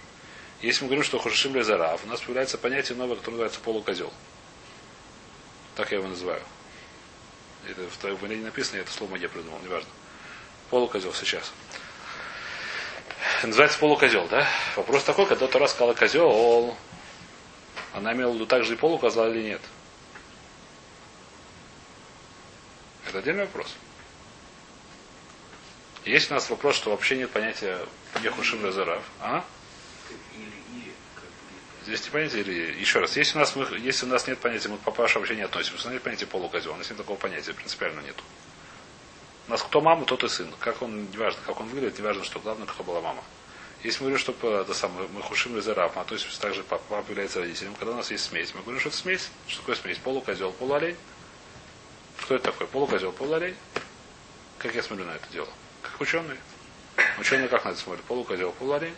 Если 0.61 0.83
мы 0.83 0.87
говорим, 0.87 1.03
что 1.03 1.19
хушим 1.19 1.55
лизараф, 1.55 2.01
у 2.05 2.07
нас 2.07 2.21
появляется 2.21 2.57
понятие 2.57 2.97
новое, 2.97 3.17
которое 3.17 3.33
называется 3.33 3.59
полукозел. 3.59 4.13
Так 5.75 5.91
я 5.91 5.97
его 5.97 6.07
называю. 6.07 6.41
Это 7.67 7.89
в 7.89 7.97
твоем 7.97 8.17
не 8.27 8.35
написано, 8.43 8.77
я 8.77 8.81
это 8.83 8.91
слово 8.91 9.15
я 9.15 9.29
придумал, 9.29 9.59
неважно. 9.63 9.89
Полукозел 10.69 11.13
сейчас. 11.13 11.51
Называется 13.43 13.79
полукозел, 13.79 14.27
да? 14.27 14.47
Вопрос 14.75 15.03
такой, 15.03 15.25
когда 15.25 15.47
Тора 15.47 15.67
сказала 15.67 15.93
козел, 15.93 16.75
она 17.93 18.13
имела 18.13 18.31
в 18.31 18.35
виду 18.35 18.45
также 18.45 18.73
и 18.73 18.77
полукозла 18.77 19.29
или 19.29 19.43
нет? 19.43 19.61
Это 23.07 23.19
отдельный 23.19 23.45
вопрос. 23.45 23.75
Есть 26.05 26.31
у 26.31 26.33
нас 26.33 26.49
вопрос, 26.49 26.75
что 26.75 26.89
вообще 26.89 27.15
нет 27.15 27.31
понятия 27.31 27.79
Ехушим 28.21 28.63
Лазарав. 28.63 29.03
А? 29.21 29.45
Не 31.85 31.97
понятие 32.11 32.41
или 32.41 32.79
еще 32.79 32.99
раз. 32.99 33.17
Если 33.17 33.37
у 33.37 33.39
нас, 33.39 33.55
мы, 33.55 33.65
если 33.77 34.05
у 34.05 34.09
нас 34.09 34.25
нет 34.27 34.39
понятия, 34.39 34.69
мы 34.69 34.77
к 34.77 34.81
папаше 34.81 35.19
вообще 35.19 35.35
не 35.35 35.41
относимся. 35.41 35.83
У 35.83 35.85
нас 35.85 35.93
нет 35.93 36.03
понятия 36.03 36.25
полукозел. 36.25 36.73
У 36.73 36.75
нас 36.75 36.89
нет 36.89 36.97
такого 36.97 37.17
понятия, 37.17 37.53
принципиально 37.53 37.99
нету. 38.01 38.23
У 39.47 39.51
нас 39.51 39.61
кто 39.61 39.81
мама, 39.81 40.05
тот 40.05 40.23
и 40.23 40.29
сын. 40.29 40.47
Как 40.59 40.81
он, 40.81 41.09
неважно, 41.11 41.41
как 41.45 41.59
он 41.59 41.67
выглядит, 41.67 41.99
неважно, 41.99 42.23
что 42.23 42.39
главное, 42.39 42.65
кто 42.65 42.83
была 42.83 43.01
мама. 43.01 43.23
Если 43.83 43.99
мы 43.99 44.11
говорим, 44.11 44.19
что 44.19 44.61
это 44.61 44.73
самое, 44.73 45.09
мы 45.09 45.21
хушим 45.21 45.57
лизарав, 45.57 45.97
мы 45.97 46.03
относимся 46.03 46.39
также 46.39 46.63
папа, 46.63 46.83
папа 46.87 47.09
является 47.09 47.41
родителем, 47.41 47.75
когда 47.75 47.93
у 47.93 47.97
нас 47.97 48.09
есть 48.11 48.23
смесь. 48.23 48.53
Мы 48.53 48.61
говорим, 48.61 48.79
что 48.79 48.87
это 48.87 48.97
смесь. 48.97 49.29
Что 49.47 49.59
такое 49.59 49.75
смесь? 49.75 49.97
Полукозел, 49.97 50.53
полуолень. 50.53 50.95
Что 52.21 52.35
это 52.35 52.45
такое? 52.45 52.67
Полукозел, 52.67 53.11
полуолень? 53.11 53.57
Как 54.57 54.73
я 54.73 54.81
смотрю 54.81 55.05
на 55.05 55.15
это 55.15 55.27
дело? 55.33 55.49
Как 55.81 55.99
ученые. 55.99 56.37
Ученые 57.19 57.49
как 57.49 57.65
на 57.65 57.69
это 57.69 57.79
смотрят? 57.79 58.05
Полукозел, 58.05 58.53
полуолень? 58.53 58.95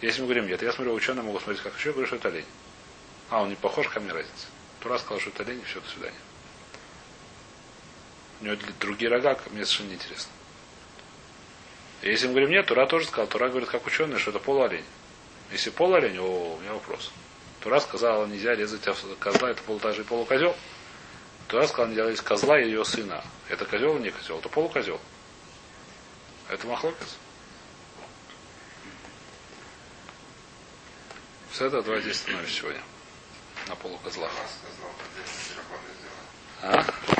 Если 0.00 0.20
мы 0.20 0.26
говорим 0.28 0.46
нет, 0.46 0.62
я 0.62 0.72
смотрю, 0.72 0.94
ученые 0.94 1.22
могут 1.22 1.42
смотреть 1.42 1.62
как 1.62 1.76
еще, 1.76 1.92
говорю, 1.92 2.06
что 2.06 2.16
это 2.16 2.28
олень. 2.28 2.44
А, 3.30 3.42
он 3.42 3.48
не 3.48 3.56
похож, 3.56 3.88
ко 3.88 4.00
мне 4.00 4.12
разница. 4.12 4.46
Тура 4.80 4.98
сказал, 4.98 5.20
что 5.20 5.30
это 5.30 5.42
олень, 5.42 5.60
и 5.60 5.64
все, 5.64 5.80
до 5.80 5.88
свидания. 5.88 6.18
У 8.40 8.44
него 8.44 8.56
другие 8.78 9.10
рога, 9.10 9.36
мне 9.50 9.64
совершенно 9.64 9.88
неинтересно. 9.88 10.30
Если 12.02 12.26
мы 12.26 12.34
говорим 12.34 12.50
нет, 12.50 12.66
Тура 12.66 12.86
тоже 12.86 13.06
сказал. 13.06 13.26
Тура 13.26 13.48
говорит, 13.48 13.68
как 13.68 13.86
ученый, 13.86 14.18
что 14.18 14.30
это 14.30 14.38
полуолень. 14.38 14.84
Если 15.50 15.70
полуолень, 15.70 16.18
о, 16.20 16.54
у 16.54 16.60
меня 16.60 16.74
вопрос. 16.74 17.10
Тура 17.60 17.80
сказала, 17.80 18.26
нельзя 18.26 18.54
резать 18.54 18.82
козла, 19.18 19.50
это 19.50 19.62
полутажий 19.64 20.04
полукозел. 20.04 20.54
Тура 21.48 21.66
сказал, 21.66 21.88
нельзя 21.88 22.08
резать 22.08 22.24
козла 22.24 22.60
и 22.60 22.66
ее 22.66 22.84
сына. 22.84 23.24
Это 23.48 23.64
козел 23.64 23.96
или 23.96 24.04
не 24.04 24.10
козел? 24.10 24.38
Это 24.38 24.48
полукозел. 24.48 25.00
Это 26.48 26.66
махлокец. 26.68 27.16
Это 31.60 31.82
давайте 31.82 32.12
остановимся 32.12 32.52
сегодня. 32.52 32.80
На 33.66 33.74
полукозлах. 33.74 34.30
Сказал, 36.60 36.84
А? 36.86 37.17